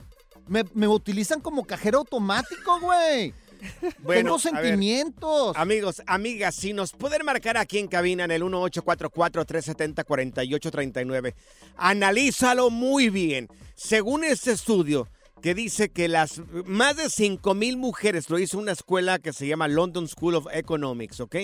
me, 0.48 0.64
me 0.74 0.88
utilizan 0.88 1.40
como 1.40 1.64
cajero 1.64 2.00
automático, 2.00 2.80
güey. 2.80 3.32
Tengo 4.06 4.34
a 4.34 4.36
ver, 4.36 4.40
sentimientos. 4.40 5.56
amigos, 5.56 6.02
amigas, 6.06 6.54
si 6.54 6.72
nos 6.72 6.92
pueden 6.92 7.24
marcar 7.24 7.56
aquí 7.56 7.78
en 7.78 7.88
cabina 7.88 8.22
en 8.24 8.30
el 8.30 8.42
1844-370-4839, 8.42 11.34
analízalo 11.76 12.70
muy 12.70 13.10
bien. 13.10 13.48
Según 13.74 14.22
este 14.24 14.52
estudio 14.52 15.08
que 15.42 15.54
dice 15.54 15.90
que 15.90 16.08
las 16.08 16.40
más 16.64 16.96
de 16.96 17.10
5 17.10 17.52
mil 17.54 17.76
mujeres, 17.76 18.30
lo 18.30 18.38
hizo 18.38 18.56
una 18.58 18.72
escuela 18.72 19.18
que 19.18 19.34
se 19.34 19.46
llama 19.46 19.68
London 19.68 20.08
School 20.08 20.36
of 20.36 20.46
Economics, 20.52 21.20
¿ok? 21.20 21.36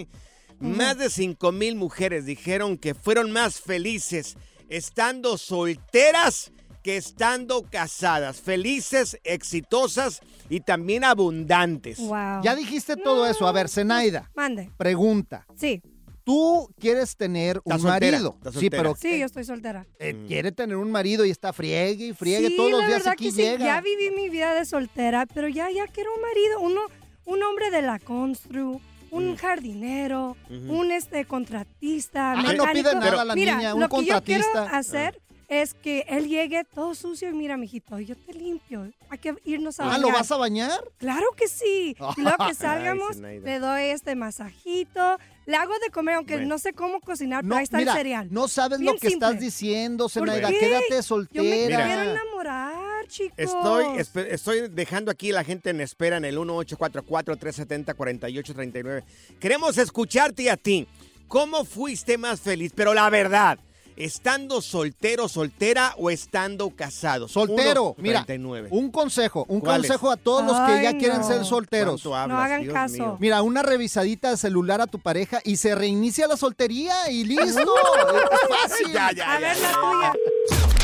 Más 0.59 0.97
de 0.99 1.11
5 1.11 1.53
mil 1.53 1.77
mujeres 1.77 2.25
dijeron 2.25 2.79
que 2.79 2.95
fueron 2.95 3.31
más 3.31 3.61
felices 3.61 4.39
estando 4.69 5.37
solteras 5.37 6.51
que 6.83 6.97
estando 6.97 7.63
casadas, 7.71 8.41
felices, 8.41 9.19
exitosas 9.25 10.21
y 10.49 10.61
también 10.61 11.05
abundantes. 11.05 11.99
Wow. 11.99 12.43
Ya 12.43 12.55
dijiste 12.57 12.97
todo 12.97 13.27
eso. 13.27 13.47
A 13.47 13.53
ver, 13.53 13.69
Zenaida, 13.69 14.31
Mande. 14.35 14.71
pregunta. 14.77 15.47
Sí. 15.57 15.83
Tú 16.25 16.71
quieres 16.79 17.17
tener 17.17 17.61
un 17.65 17.79
soltera, 17.81 18.19
marido. 18.19 18.37
Sí, 18.59 18.71
pero 18.71 18.95
Sí, 18.95 19.19
yo 19.19 19.27
estoy 19.27 19.43
soltera. 19.45 19.87
eh, 19.99 20.15
quiere 20.29 20.53
tener 20.53 20.77
un 20.77 20.91
marido 20.93 21.25
y 21.25 21.31
está 21.31 21.53
friegue 21.53 22.07
y 22.09 22.13
friegue 22.13 22.49
sí, 22.49 22.57
todos 22.57 22.71
los 22.71 22.81
la 22.83 22.87
días 22.87 22.99
verdad 23.01 23.13
aquí 23.15 23.25
que 23.27 23.31
sí, 23.33 23.43
llega. 23.43 23.65
ya 23.65 23.81
viví 23.81 24.11
mi 24.15 24.29
vida 24.29 24.55
de 24.55 24.65
soltera, 24.65 25.27
pero 25.27 25.49
ya, 25.49 25.71
ya 25.71 25.87
quiero 25.89 26.11
un 26.15 26.23
marido, 26.23 26.61
uno, 26.61 26.81
un 27.25 27.43
hombre 27.43 27.71
de 27.71 27.83
la 27.83 27.99
constru, 27.99 28.81
un 29.11 29.37
jardinero, 29.37 30.37
Ujú. 30.49 30.73
un 30.81 30.93
este 30.93 31.25
contratista, 31.25 32.33
Ah, 32.33 32.37
no 32.43 32.49
mecánico. 32.49 32.91
pide 32.91 32.95
nada 33.01 33.25
la 33.25 33.35
Mira, 33.35 33.57
niña, 33.57 33.75
un 33.75 33.81
lo 33.81 33.89
que 33.89 34.05
yo 34.05 34.23
quiero 34.23 34.45
contratista. 34.45 34.79
hacer 34.79 35.21
es 35.51 35.75
que 35.75 36.07
él 36.09 36.29
llegue 36.29 36.63
todo 36.65 36.95
sucio 36.95 37.29
y 37.29 37.33
mira, 37.33 37.57
mijito, 37.57 37.99
yo 37.99 38.15
te 38.17 38.33
limpio. 38.33 38.89
Hay 39.11 39.19
que 39.19 39.35
irnos 39.45 39.81
a 39.81 39.83
Ah, 39.83 39.87
bañar. 39.89 40.01
¿lo 40.01 40.13
vas 40.13 40.31
a 40.31 40.37
bañar? 40.37 40.81
Claro 40.99 41.27
que 41.37 41.49
sí. 41.49 41.97
Y 42.17 42.21
luego 42.23 42.37
Ay, 42.39 42.51
que 42.51 42.55
salgamos, 42.55 43.17
le 43.17 43.59
doy 43.59 43.83
este 43.87 44.15
masajito, 44.15 45.19
le 45.47 45.57
hago 45.57 45.73
de 45.85 45.91
comer, 45.91 46.15
aunque 46.15 46.35
Bueno. 46.35 46.51
no 46.51 46.59
sé 46.59 46.73
cómo 46.73 47.01
cocinar, 47.01 47.43
No, 47.43 47.49
pero 47.49 47.59
ahí 47.59 47.65
está 47.65 47.79
mira, 47.79 47.91
el 47.93 47.99
cereal. 47.99 48.29
no 48.31 48.47
sabes 48.47 48.79
Bien 48.79 48.95
lo 48.95 49.01
que 49.01 49.09
estás 49.09 49.41
diciendo, 49.41 50.05
¿Por 50.05 50.13
Zenaida. 50.13 50.49
qué? 50.51 50.59
Quédate 50.61 50.85
Yo 50.91 50.97
me 50.97 51.03
soltera. 51.03 51.85
quiero 51.85 52.03
enamorar, 52.13 53.07
chicos. 53.09 53.35
Estoy, 53.37 53.87
estoy 54.31 54.69
dejando 54.69 55.11
aquí 55.11 55.33
la 55.33 55.43
gente 55.43 55.71
en 55.71 55.81
espera 55.81 56.19
en 56.19 56.25
el 56.27 56.39
1844-370-4839. 56.39 59.03
Queremos 59.41 59.79
escucharte 59.79 60.49
a 60.51 60.57
ti. 60.57 60.87
¿Cómo 61.29 61.65
fuiste 61.65 62.19
más 62.19 62.41
feliz? 62.41 62.73
Pero 62.75 62.93
la 62.95 63.09
verdad, 63.11 63.59
¿estando 63.97 64.63
soltero, 64.63 65.29
soltera 65.29 65.95
o 65.99 66.11
estando 66.11 66.71
casado? 66.71 67.29
Soltero, 67.29 67.95
mira, 67.99 68.25
39. 68.25 68.69
un 68.71 68.91
consejo, 68.91 69.45
un 69.49 69.61
consejo 69.61 70.11
a 70.11 70.17
todos 70.17 70.45
los 70.45 70.57
que 70.69 70.83
ya 70.83 70.97
quieren 70.97 71.25
ser 71.25 71.45
solteros. 71.45 72.05
No 72.05 72.15
hagan 72.15 72.63
Dios 72.63 72.75
caso. 72.75 72.95
mío. 72.95 73.17
Mira, 73.21 73.43
una 73.43 73.63
revisadita 73.63 74.31
de 74.31 74.37
celular 74.37 74.81
a 74.81 74.87
tu 74.87 74.99
pareja 74.99 75.41
y 75.45 75.57
se 75.57 75.75
reinicia 75.75 76.27
la 76.27 76.37
soltería 76.37 77.11
y 77.11 77.25
listo. 77.25 77.45
es 78.33 78.61
fácil. 78.61 78.93
Ya, 78.93 79.13
ya, 79.13 79.33
A 79.33 79.39
ver 79.39 79.57
la 79.59 79.73
tuya. 79.73 80.13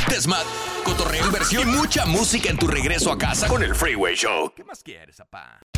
Desmat, 0.09 0.45
cotorreo, 0.85 1.27
inversión 1.27 1.69
y 1.69 1.73
mucha 1.73 2.07
música 2.07 2.49
en 2.49 2.57
tu 2.57 2.69
regreso 2.69 3.11
a 3.11 3.19
casa 3.19 3.49
con 3.49 3.63
el 3.63 3.75
Freeway 3.75 4.15
Show. 4.15 4.53
¿Qué 4.55 4.63
más 4.63 4.83
quieres, 4.83 5.17
papá? 5.17 5.59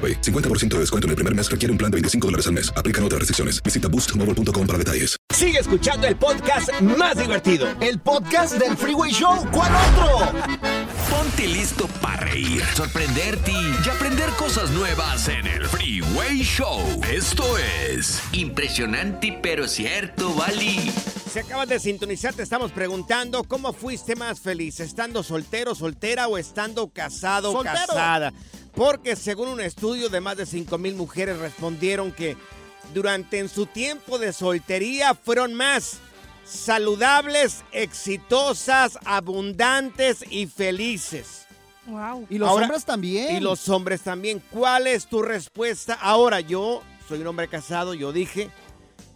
AroPay. 0.00 0.22
50% 0.22 0.68
de 0.68 0.80
descuento 0.80 1.06
en 1.06 1.10
el 1.10 1.16
primer 1.16 1.34
mes 1.34 1.50
requiere 1.50 1.70
un 1.70 1.76
plan 1.76 1.90
de 1.90 1.96
25 1.96 2.26
dólares 2.26 2.46
al 2.46 2.54
mes. 2.54 2.72
Aplican 2.74 3.04
otras 3.04 3.18
restricciones. 3.18 3.62
Visita 3.62 3.88
boostmobile.com 3.88 4.66
para 4.66 4.78
detalles. 4.78 5.16
Sigue 5.34 5.58
escuchando 5.58 6.06
el 6.06 6.16
podcast 6.16 6.70
más 6.80 7.16
divertido. 7.16 7.68
El 7.80 7.98
podcast 7.98 8.54
del 8.54 8.76
Freeway 8.76 9.10
Show. 9.10 9.46
¿Cuál 9.52 9.72
otro? 9.74 10.79
Ponte 11.40 11.54
listo 11.54 11.88
para 12.02 12.18
reír, 12.18 12.62
sorprenderte 12.74 13.50
y 13.50 13.88
aprender 13.88 14.28
cosas 14.32 14.70
nuevas 14.72 15.26
en 15.28 15.46
el 15.46 15.66
Freeway 15.68 16.42
Show. 16.42 16.82
Esto 17.10 17.56
es 17.56 18.20
impresionante 18.32 19.38
pero 19.42 19.66
cierto, 19.66 20.34
Bali. 20.34 20.92
Si 21.32 21.38
acabas 21.38 21.66
de 21.68 21.80
sintonizar, 21.80 22.34
te 22.34 22.42
estamos 22.42 22.72
preguntando 22.72 23.42
cómo 23.44 23.72
fuiste 23.72 24.16
más 24.16 24.38
feliz, 24.38 24.80
estando 24.80 25.22
soltero, 25.22 25.74
soltera 25.74 26.28
o 26.28 26.36
estando 26.36 26.90
casado 26.90 27.52
Soltero. 27.52 27.86
casada. 27.86 28.34
Porque 28.74 29.16
según 29.16 29.48
un 29.48 29.62
estudio 29.62 30.10
de 30.10 30.20
más 30.20 30.36
de 30.36 30.44
5 30.44 30.76
mil 30.76 30.94
mujeres 30.94 31.38
respondieron 31.38 32.12
que 32.12 32.36
durante 32.92 33.38
en 33.38 33.48
su 33.48 33.64
tiempo 33.64 34.18
de 34.18 34.34
soltería 34.34 35.14
fueron 35.14 35.54
más 35.54 36.00
saludables, 36.50 37.64
exitosas, 37.72 38.98
abundantes 39.04 40.24
y 40.30 40.46
felices. 40.46 41.46
Wow. 41.86 42.26
Y 42.28 42.38
los 42.38 42.48
Ahora- 42.48 42.64
hombres 42.66 42.84
también. 42.84 43.36
Y 43.36 43.40
los 43.40 43.68
hombres 43.68 44.02
también. 44.02 44.42
¿Cuál 44.50 44.86
es 44.86 45.06
tu 45.06 45.22
respuesta? 45.22 45.94
Ahora, 45.94 46.40
yo 46.40 46.82
soy 47.08 47.20
un 47.20 47.26
hombre 47.28 47.48
casado, 47.48 47.94
yo 47.94 48.12
dije 48.12 48.50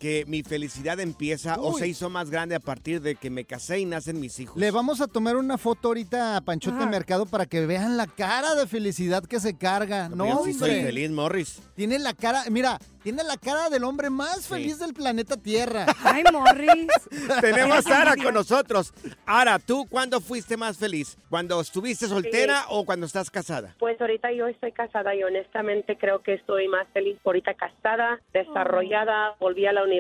que 0.05 0.27
mi 0.27 0.43
felicidad 0.43 1.01
empieza 1.01 1.59
o 1.59 1.79
se 1.79 1.89
hizo 1.89 2.11
más 2.11 2.29
grande 2.29 2.55
a 2.55 2.61
partir 2.61 3.01
de 3.01 3.15
que 3.15 3.31
me 3.31 3.47
casé 3.47 3.79
y 3.79 3.87
nacen 3.87 4.21
mis 4.21 4.39
hijos. 4.39 4.55
Le 4.59 4.71
vamos 4.71 5.01
a 5.01 5.07
tomar 5.07 5.35
una 5.35 5.57
foto 5.57 5.89
ahorita 5.89 6.37
a 6.37 6.43
Panchote 6.43 6.77
Ajá. 6.77 6.91
Mercado 6.91 7.25
para 7.25 7.47
que 7.47 7.65
vean 7.65 7.97
la 7.97 8.07
cara 8.07 8.55
de 8.55 8.67
felicidad 8.67 9.25
que 9.25 9.41
se 9.41 9.57
carga. 9.57 10.11
No, 10.11 10.27
yo 10.27 10.45
sí 10.45 10.53
soy 10.53 10.73
hombre. 10.73 10.85
feliz, 10.85 11.11
Morris. 11.11 11.63
Tiene 11.75 11.99
la 11.99 12.13
cara, 12.13 12.43
mira, 12.51 12.79
tiene 13.03 13.25
la 13.25 13.39
cara 13.39 13.71
del 13.71 13.83
hombre 13.85 14.11
más 14.11 14.47
feliz 14.47 14.79
del 14.79 14.93
planeta 14.93 15.39
Tierra. 15.39 15.87
Ay, 16.05 16.23
Morris. 16.31 16.87
Tenemos 17.41 17.79
a 17.79 17.83
Sara 17.83 18.15
con 18.15 18.35
nosotros. 18.35 18.93
Ara, 19.25 19.59
¿tú 19.59 19.87
cuándo 19.89 20.21
fuiste 20.21 20.59
más 20.59 20.77
feliz? 20.77 21.17
¿Cuando 21.31 21.59
estuviste 21.63 22.09
soltera 22.09 22.67
o 22.69 22.85
cuando 22.85 23.07
estás 23.07 23.31
casada? 23.31 23.75
Pues 23.79 23.99
ahorita 23.99 24.33
yo 24.33 24.49
estoy 24.49 24.73
casada 24.73 25.15
y 25.15 25.23
honestamente 25.23 25.97
creo 25.97 26.23
que 26.23 26.35
estoy 26.35 26.69
más 26.69 26.87
feliz 26.93 27.17
ahorita 27.25 27.55
casada, 27.55 28.21
desarrollada, 28.35 29.35
volví 29.41 29.65
a 29.65 29.73
la 29.73 29.81
universidad. 29.81 29.94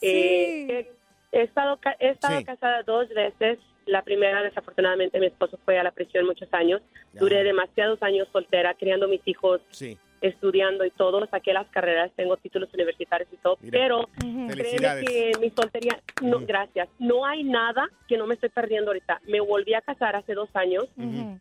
Eh, 0.00 0.86
he, 1.32 1.38
he 1.38 1.42
estado, 1.42 1.76
ca- 1.78 1.96
he 1.98 2.08
estado 2.10 2.38
Sí. 2.38 2.44
casada 2.44 2.82
dos 2.82 3.08
veces. 3.10 3.58
La 3.86 4.02
primera, 4.02 4.42
desafortunadamente, 4.42 5.18
mi 5.18 5.26
esposo 5.26 5.58
fue 5.64 5.76
a 5.78 5.82
la 5.82 5.90
prisión 5.90 6.24
muchos 6.26 6.48
años. 6.52 6.80
Duré 7.14 7.42
demasiados 7.42 8.00
años 8.02 8.28
soltera, 8.32 8.74
criando 8.74 9.08
mis 9.08 9.20
hijos, 9.26 9.60
Sí. 9.70 9.98
estudiando 10.20 10.84
y 10.84 10.90
todo. 10.92 11.26
Saqué 11.26 11.52
las 11.52 11.66
carreras, 11.68 12.12
tengo 12.14 12.36
títulos 12.36 12.72
universitarios 12.72 13.28
y 13.32 13.36
todo. 13.38 13.58
Mira. 13.60 13.72
Pero 13.80 14.08
créeme 14.48 15.04
que 15.04 15.32
mi 15.40 15.50
soltería, 15.50 16.00
no, 16.22 16.38
gracias. 16.46 16.88
No 17.00 17.26
hay 17.26 17.42
nada 17.42 17.88
que 18.06 18.16
no 18.16 18.28
me 18.28 18.34
estoy 18.34 18.50
perdiendo 18.50 18.90
ahorita. 18.92 19.20
Me 19.26 19.40
volví 19.40 19.74
a 19.74 19.80
casar 19.80 20.14
hace 20.14 20.34
dos 20.34 20.48
años 20.54 20.86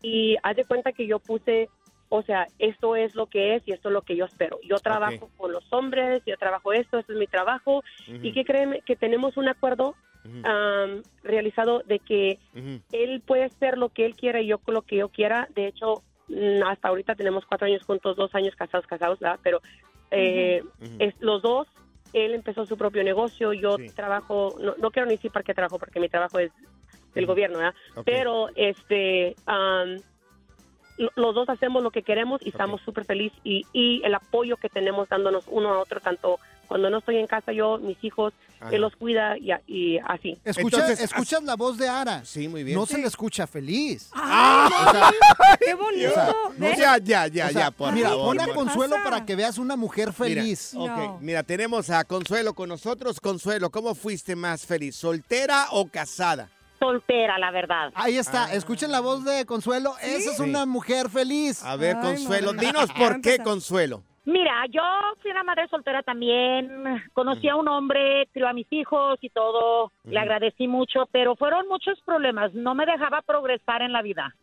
y 0.02 0.36
haz 0.42 0.56
de 0.56 0.66
cuenta 0.66 0.94
que 0.94 1.06
yo 1.06 1.20
puse, 1.20 1.70
o 2.14 2.24
sea, 2.24 2.46
esto 2.60 2.98
es 2.98 3.16
lo 3.16 3.28
que 3.28 3.56
es 3.56 3.64
y 3.66 3.72
esto 3.72 3.88
es 3.88 3.94
lo 3.94 4.02
que 4.02 4.18
yo 4.18 4.26
espero. 4.26 4.60
Yo 4.68 4.80
trabajo 4.80 5.30
con 5.38 5.54
los 5.54 5.64
hombres, 5.72 6.22
yo 6.26 6.36
trabajo 6.36 6.74
esto, 6.74 7.00
esto 7.00 7.14
es 7.14 7.18
mi 7.18 7.26
trabajo. 7.26 7.86
Y 8.06 8.34
que 8.34 8.44
créeme 8.44 8.82
que 8.82 8.98
tenemos 8.98 9.38
un 9.38 9.48
acuerdo 9.48 9.96
realizado 11.24 11.84
de 11.88 12.00
que 12.00 12.38
él 12.92 13.22
puede 13.26 13.48
ser 13.48 13.78
lo 13.78 13.90
que 13.90 14.06
él 14.06 14.16
quiera 14.16 14.42
y 14.42 14.48
yo 14.48 14.60
lo 14.68 14.82
que 14.82 14.98
yo 14.98 15.08
quiera. 15.08 15.48
De 15.56 15.68
hecho, 15.68 16.04
mm, 16.28 16.64
hasta 16.68 16.90
ahorita 16.90 17.16
tenemos 17.16 17.46
cuatro 17.46 17.68
años 17.68 17.86
juntos, 17.86 18.18
dos 18.18 18.36
años 18.36 18.58
casados, 18.58 18.86
casados, 18.88 19.18
¿verdad? 19.20 19.40
Pero 19.42 19.62
eh, 20.12 20.62
es, 21.00 21.16
los 21.22 21.42
dos, 21.42 21.70
él 22.12 22.34
empezó 22.34 22.66
su 22.66 22.78
propio 22.78 23.06
negocio, 23.06 23.54
yo 23.54 23.78
trabajo, 23.96 24.58
no, 24.60 24.76
no 24.78 24.92
quiero 24.92 25.08
ni 25.08 25.16
decir 25.16 25.32
para 25.32 25.44
qué 25.44 25.54
trabajo, 25.54 25.80
porque 25.80 26.02
mi 26.02 26.10
trabajo 26.10 26.40
es 26.40 26.52
del 27.16 27.26
gobierno, 27.26 27.60
¿verdad? 27.60 27.76
Pero, 28.04 28.50
este, 28.56 29.36
los 31.16 31.34
dos 31.36 31.50
hacemos 31.50 31.82
lo 31.84 31.92
que 31.92 32.04
queremos 32.04 32.42
y 32.44 32.50
estamos 32.50 32.82
súper 32.82 33.06
felices 33.06 33.38
y, 33.44 33.66
y 33.74 34.02
el 34.04 34.14
apoyo 34.16 34.58
que 34.58 34.70
tenemos 34.70 35.10
dándonos 35.10 35.46
uno 35.48 35.74
a 35.74 35.80
otro, 35.80 36.00
tanto 36.00 36.40
cuando 36.68 36.90
no 36.90 37.00
estoy 37.00 37.18
en 37.18 37.28
casa 37.28 37.52
yo, 37.52 37.80
mis 37.80 38.02
hijos, 38.02 38.34
Ajá. 38.62 38.70
él 38.74 38.80
los 38.82 38.96
cuida 38.96 39.38
y, 39.38 39.52
a- 39.52 39.62
y 39.68 39.98
así. 40.08 40.38
Escucha, 40.46 40.90
escuchas 40.94 41.44
la 41.44 41.56
voz 41.58 41.78
de 41.78 41.90
Ara. 41.90 42.24
Sí, 42.24 42.48
muy 42.48 42.64
bien. 42.64 42.78
No 42.78 42.86
se 42.86 42.98
le 42.98 43.08
escucha 43.08 43.46
feliz. 43.46 44.10
¡Qué 45.60 45.74
bonito! 45.74 46.14
Ya, 46.78 46.98
ya, 46.98 47.28
ya, 47.28 47.48
O 47.48 47.50
sea, 47.50 47.62
ya, 47.62 47.72
por 47.72 47.92
Mira, 47.94 48.10
favor, 48.10 48.38
pon 48.38 48.50
a. 48.50 48.54
Consuelo 48.54 48.96
para 49.04 49.26
que 49.26 49.36
veas 49.36 49.58
una 49.58 49.76
mujer 49.76 50.14
feliz. 50.14 50.74
Mira, 51.20 51.44
tenemos 51.44 51.90
a 51.90 52.04
Consuelo 52.06 52.54
con 52.54 52.70
nosotros. 52.70 53.20
Consuelo, 53.20 53.70
¿cómo 53.70 53.94
fuiste 53.96 54.36
más 54.38 54.66
feliz? 54.66 54.96
¿Soltera 54.96 55.68
o 55.72 55.88
casada? 55.88 56.50
Soltera, 56.82 57.38
la 57.38 57.52
verdad. 57.52 57.92
Ahí 57.94 58.18
está, 58.18 58.52
escuchen 58.54 58.92
la 58.92 59.02
voz 59.02 59.24
de 59.24 59.46
Consuelo. 59.46 59.94
Esa 60.02 60.32
es 60.32 60.38
Sí. 60.38 60.44
una 60.44 60.66
mujer 60.66 61.10
feliz. 61.10 61.64
A 61.64 61.76
ver, 61.76 61.96
Consuelo, 62.02 62.54
dinos 62.54 62.92
por 62.98 63.22
qué, 63.22 63.38
Consuelo. 63.38 64.02
Mira, 64.26 64.66
yo 64.70 64.82
fui 65.22 65.30
una 65.30 65.44
madre 65.44 65.68
soltera 65.68 66.02
también. 66.02 67.04
Conocí 67.14 67.48
a 67.50 67.56
un 67.56 67.68
hombre, 67.68 68.28
crió 68.34 68.48
a 68.48 68.54
mis 68.54 68.66
hijos 68.72 69.20
y 69.22 69.30
todo. 69.30 69.92
Le 70.06 70.20
agradecí 70.20 70.68
mucho, 70.68 71.08
pero 71.12 71.36
fueron 71.36 71.68
muchos 71.68 72.00
problemas. 72.02 72.52
No 72.56 72.74
me 72.74 72.86
dejaba 72.88 73.22
progresar 73.22 73.84
en 73.84 73.92
la 73.94 74.02
vida. 74.02 74.34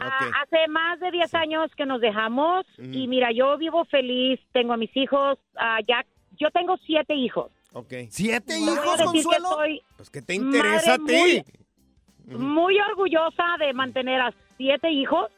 Ah, 0.00 0.30
hace 0.42 0.68
más 0.68 1.00
de 1.00 1.10
10 1.10 1.34
años 1.34 1.70
que 1.76 1.84
nos 1.84 2.00
dejamos 2.00 2.64
y 2.78 3.06
mira, 3.08 3.32
yo 3.32 3.56
vivo 3.58 3.84
feliz, 3.86 4.38
tengo 4.52 4.72
a 4.72 4.76
mis 4.76 4.94
hijos, 4.96 5.38
ah, 5.56 5.78
ya, 5.86 6.04
yo 6.38 6.50
tengo 6.52 6.76
siete 6.86 7.14
hijos. 7.14 7.50
Ok. 7.72 7.92
¿Siete 8.10 8.58
No 8.60 8.72
hijos, 8.72 8.96
que 8.96 9.04
Consuelo? 9.04 9.48
soy 9.50 9.82
Pues 9.96 10.10
que 10.10 10.22
te 10.22 10.34
interesa 10.34 10.94
a 10.94 10.98
ti. 10.98 11.42
muy, 12.26 12.38
muy 12.38 12.80
orgullosa 12.80 13.44
de 13.58 13.72
mantener 13.72 14.20
a 14.20 14.32
siete 14.56 14.90
hijos. 14.90 15.30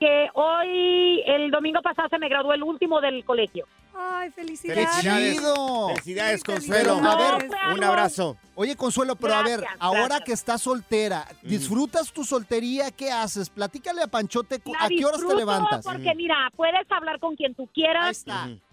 Que 0.00 0.28
hoy, 0.32 1.22
el 1.26 1.50
domingo 1.50 1.82
pasado, 1.82 2.08
se 2.08 2.18
me 2.18 2.28
graduó 2.30 2.54
el 2.54 2.62
último 2.62 3.02
del 3.02 3.22
colegio. 3.24 3.66
Ay, 3.94 4.30
felicidades. 4.30 4.88
Felicidades. 5.02 5.40
Felicidades, 5.88 6.44
Consuelo. 6.44 6.94
A 6.94 7.16
ver, 7.38 7.50
un 7.74 7.84
abrazo. 7.84 8.36
Oye, 8.54 8.76
Consuelo, 8.76 9.16
pero 9.16 9.34
a 9.34 9.42
ver, 9.42 9.60
Gracias, 9.60 9.76
ahora 9.80 10.20
que 10.20 10.32
estás 10.32 10.62
soltera, 10.62 11.26
¿disfrutas 11.42 12.10
tu 12.12 12.24
soltería? 12.24 12.90
¿Qué 12.92 13.10
haces? 13.10 13.50
Platícale 13.50 14.02
a 14.02 14.06
Panchote, 14.06 14.58
La 14.64 14.84
¿a 14.86 14.88
qué 14.88 15.04
horas 15.04 15.20
te 15.26 15.34
levantas? 15.34 15.84
Porque 15.84 16.14
mira, 16.14 16.50
puedes 16.56 16.90
hablar 16.90 17.18
con 17.20 17.36
quien 17.36 17.54
tú 17.54 17.68
quieras. 17.74 18.24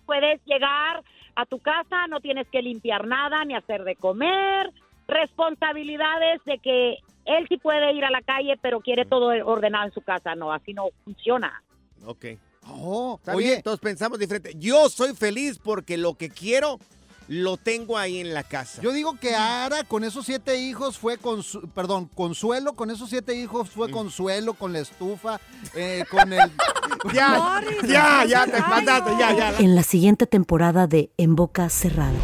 Puedes 0.05 0.39
llegar 0.45 1.03
a 1.35 1.45
tu 1.45 1.59
casa, 1.59 2.07
no 2.07 2.21
tienes 2.21 2.47
que 2.47 2.61
limpiar 2.61 3.07
nada 3.07 3.43
ni 3.45 3.55
hacer 3.55 3.83
de 3.83 3.95
comer. 3.95 4.71
Responsabilidades 5.07 6.41
de 6.45 6.57
que 6.59 6.97
él 7.25 7.45
sí 7.49 7.57
puede 7.57 7.93
ir 7.93 8.05
a 8.05 8.09
la 8.09 8.21
calle, 8.21 8.57
pero 8.61 8.79
quiere 8.81 9.05
todo 9.05 9.27
ordenado 9.45 9.85
en 9.85 9.93
su 9.93 10.01
casa. 10.01 10.35
No, 10.35 10.51
así 10.51 10.73
no 10.73 10.89
funciona. 11.03 11.61
Ok. 12.05 12.25
Oh, 12.67 13.19
oye. 13.27 13.47
bien, 13.47 13.61
todos 13.61 13.79
pensamos 13.79 14.17
diferente. 14.17 14.53
Yo 14.57 14.89
soy 14.89 15.13
feliz 15.13 15.59
porque 15.59 15.97
lo 15.97 16.15
que 16.15 16.29
quiero 16.29 16.79
lo 17.27 17.57
tengo 17.57 17.97
ahí 17.97 18.19
en 18.19 18.33
la 18.33 18.43
casa. 18.43 18.81
Yo 18.81 18.91
digo 18.91 19.17
que 19.19 19.35
Ara 19.35 19.83
con 19.83 20.03
esos 20.03 20.25
siete 20.25 20.57
hijos 20.57 20.97
fue 20.97 21.17
con, 21.17 21.43
perdón, 21.73 22.09
Consuelo 22.13 22.73
con 22.73 22.91
esos 22.91 23.09
siete 23.09 23.35
hijos 23.35 23.67
Mm. 23.69 23.71
fue 23.71 23.91
Consuelo 23.91 24.53
con 24.53 24.73
la 24.73 24.79
estufa, 24.79 25.39
eh, 25.75 26.03
con 26.09 26.31
el... 26.33 26.39
Ya, 27.13 27.61
ya, 27.87 28.25
ya, 28.25 28.45
te 28.45 28.59
mandaste, 28.61 29.11
ya, 29.19 29.31
ya. 29.31 29.53
En 29.59 29.75
la 29.75 29.83
siguiente 29.83 30.25
temporada 30.25 30.87
de 30.87 31.11
En 31.17 31.35
Boca 31.35 31.69
Cerrada. 31.69 32.17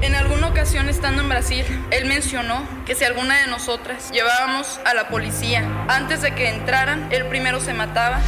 En 0.00 0.14
alguna 0.14 0.48
ocasión 0.48 0.88
estando 0.88 1.22
en 1.22 1.28
Brasil, 1.28 1.64
él 1.90 2.06
mencionó 2.06 2.62
que 2.86 2.94
si 2.94 3.04
alguna 3.04 3.40
de 3.40 3.46
nosotras 3.46 4.10
llevábamos 4.12 4.80
a 4.84 4.94
la 4.94 5.08
policía 5.08 5.86
antes 5.88 6.22
de 6.22 6.34
que 6.34 6.48
entraran, 6.48 7.08
él 7.12 7.26
primero 7.28 7.60
se 7.60 7.74
mataba. 7.74 8.20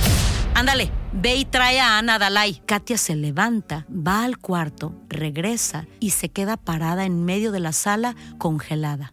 Ándale, 0.54 0.90
ve 1.12 1.36
y 1.36 1.44
trae 1.44 1.80
a 1.80 1.98
Ana 1.98 2.18
Dalai. 2.18 2.60
Katia 2.66 2.98
se 2.98 3.16
levanta, 3.16 3.86
va 3.88 4.24
al 4.24 4.38
cuarto, 4.38 4.94
regresa 5.08 5.86
y 6.00 6.10
se 6.10 6.28
queda 6.28 6.56
parada 6.56 7.04
en 7.04 7.24
medio 7.24 7.52
de 7.52 7.60
la 7.60 7.72
sala 7.72 8.14
congelada. 8.38 9.12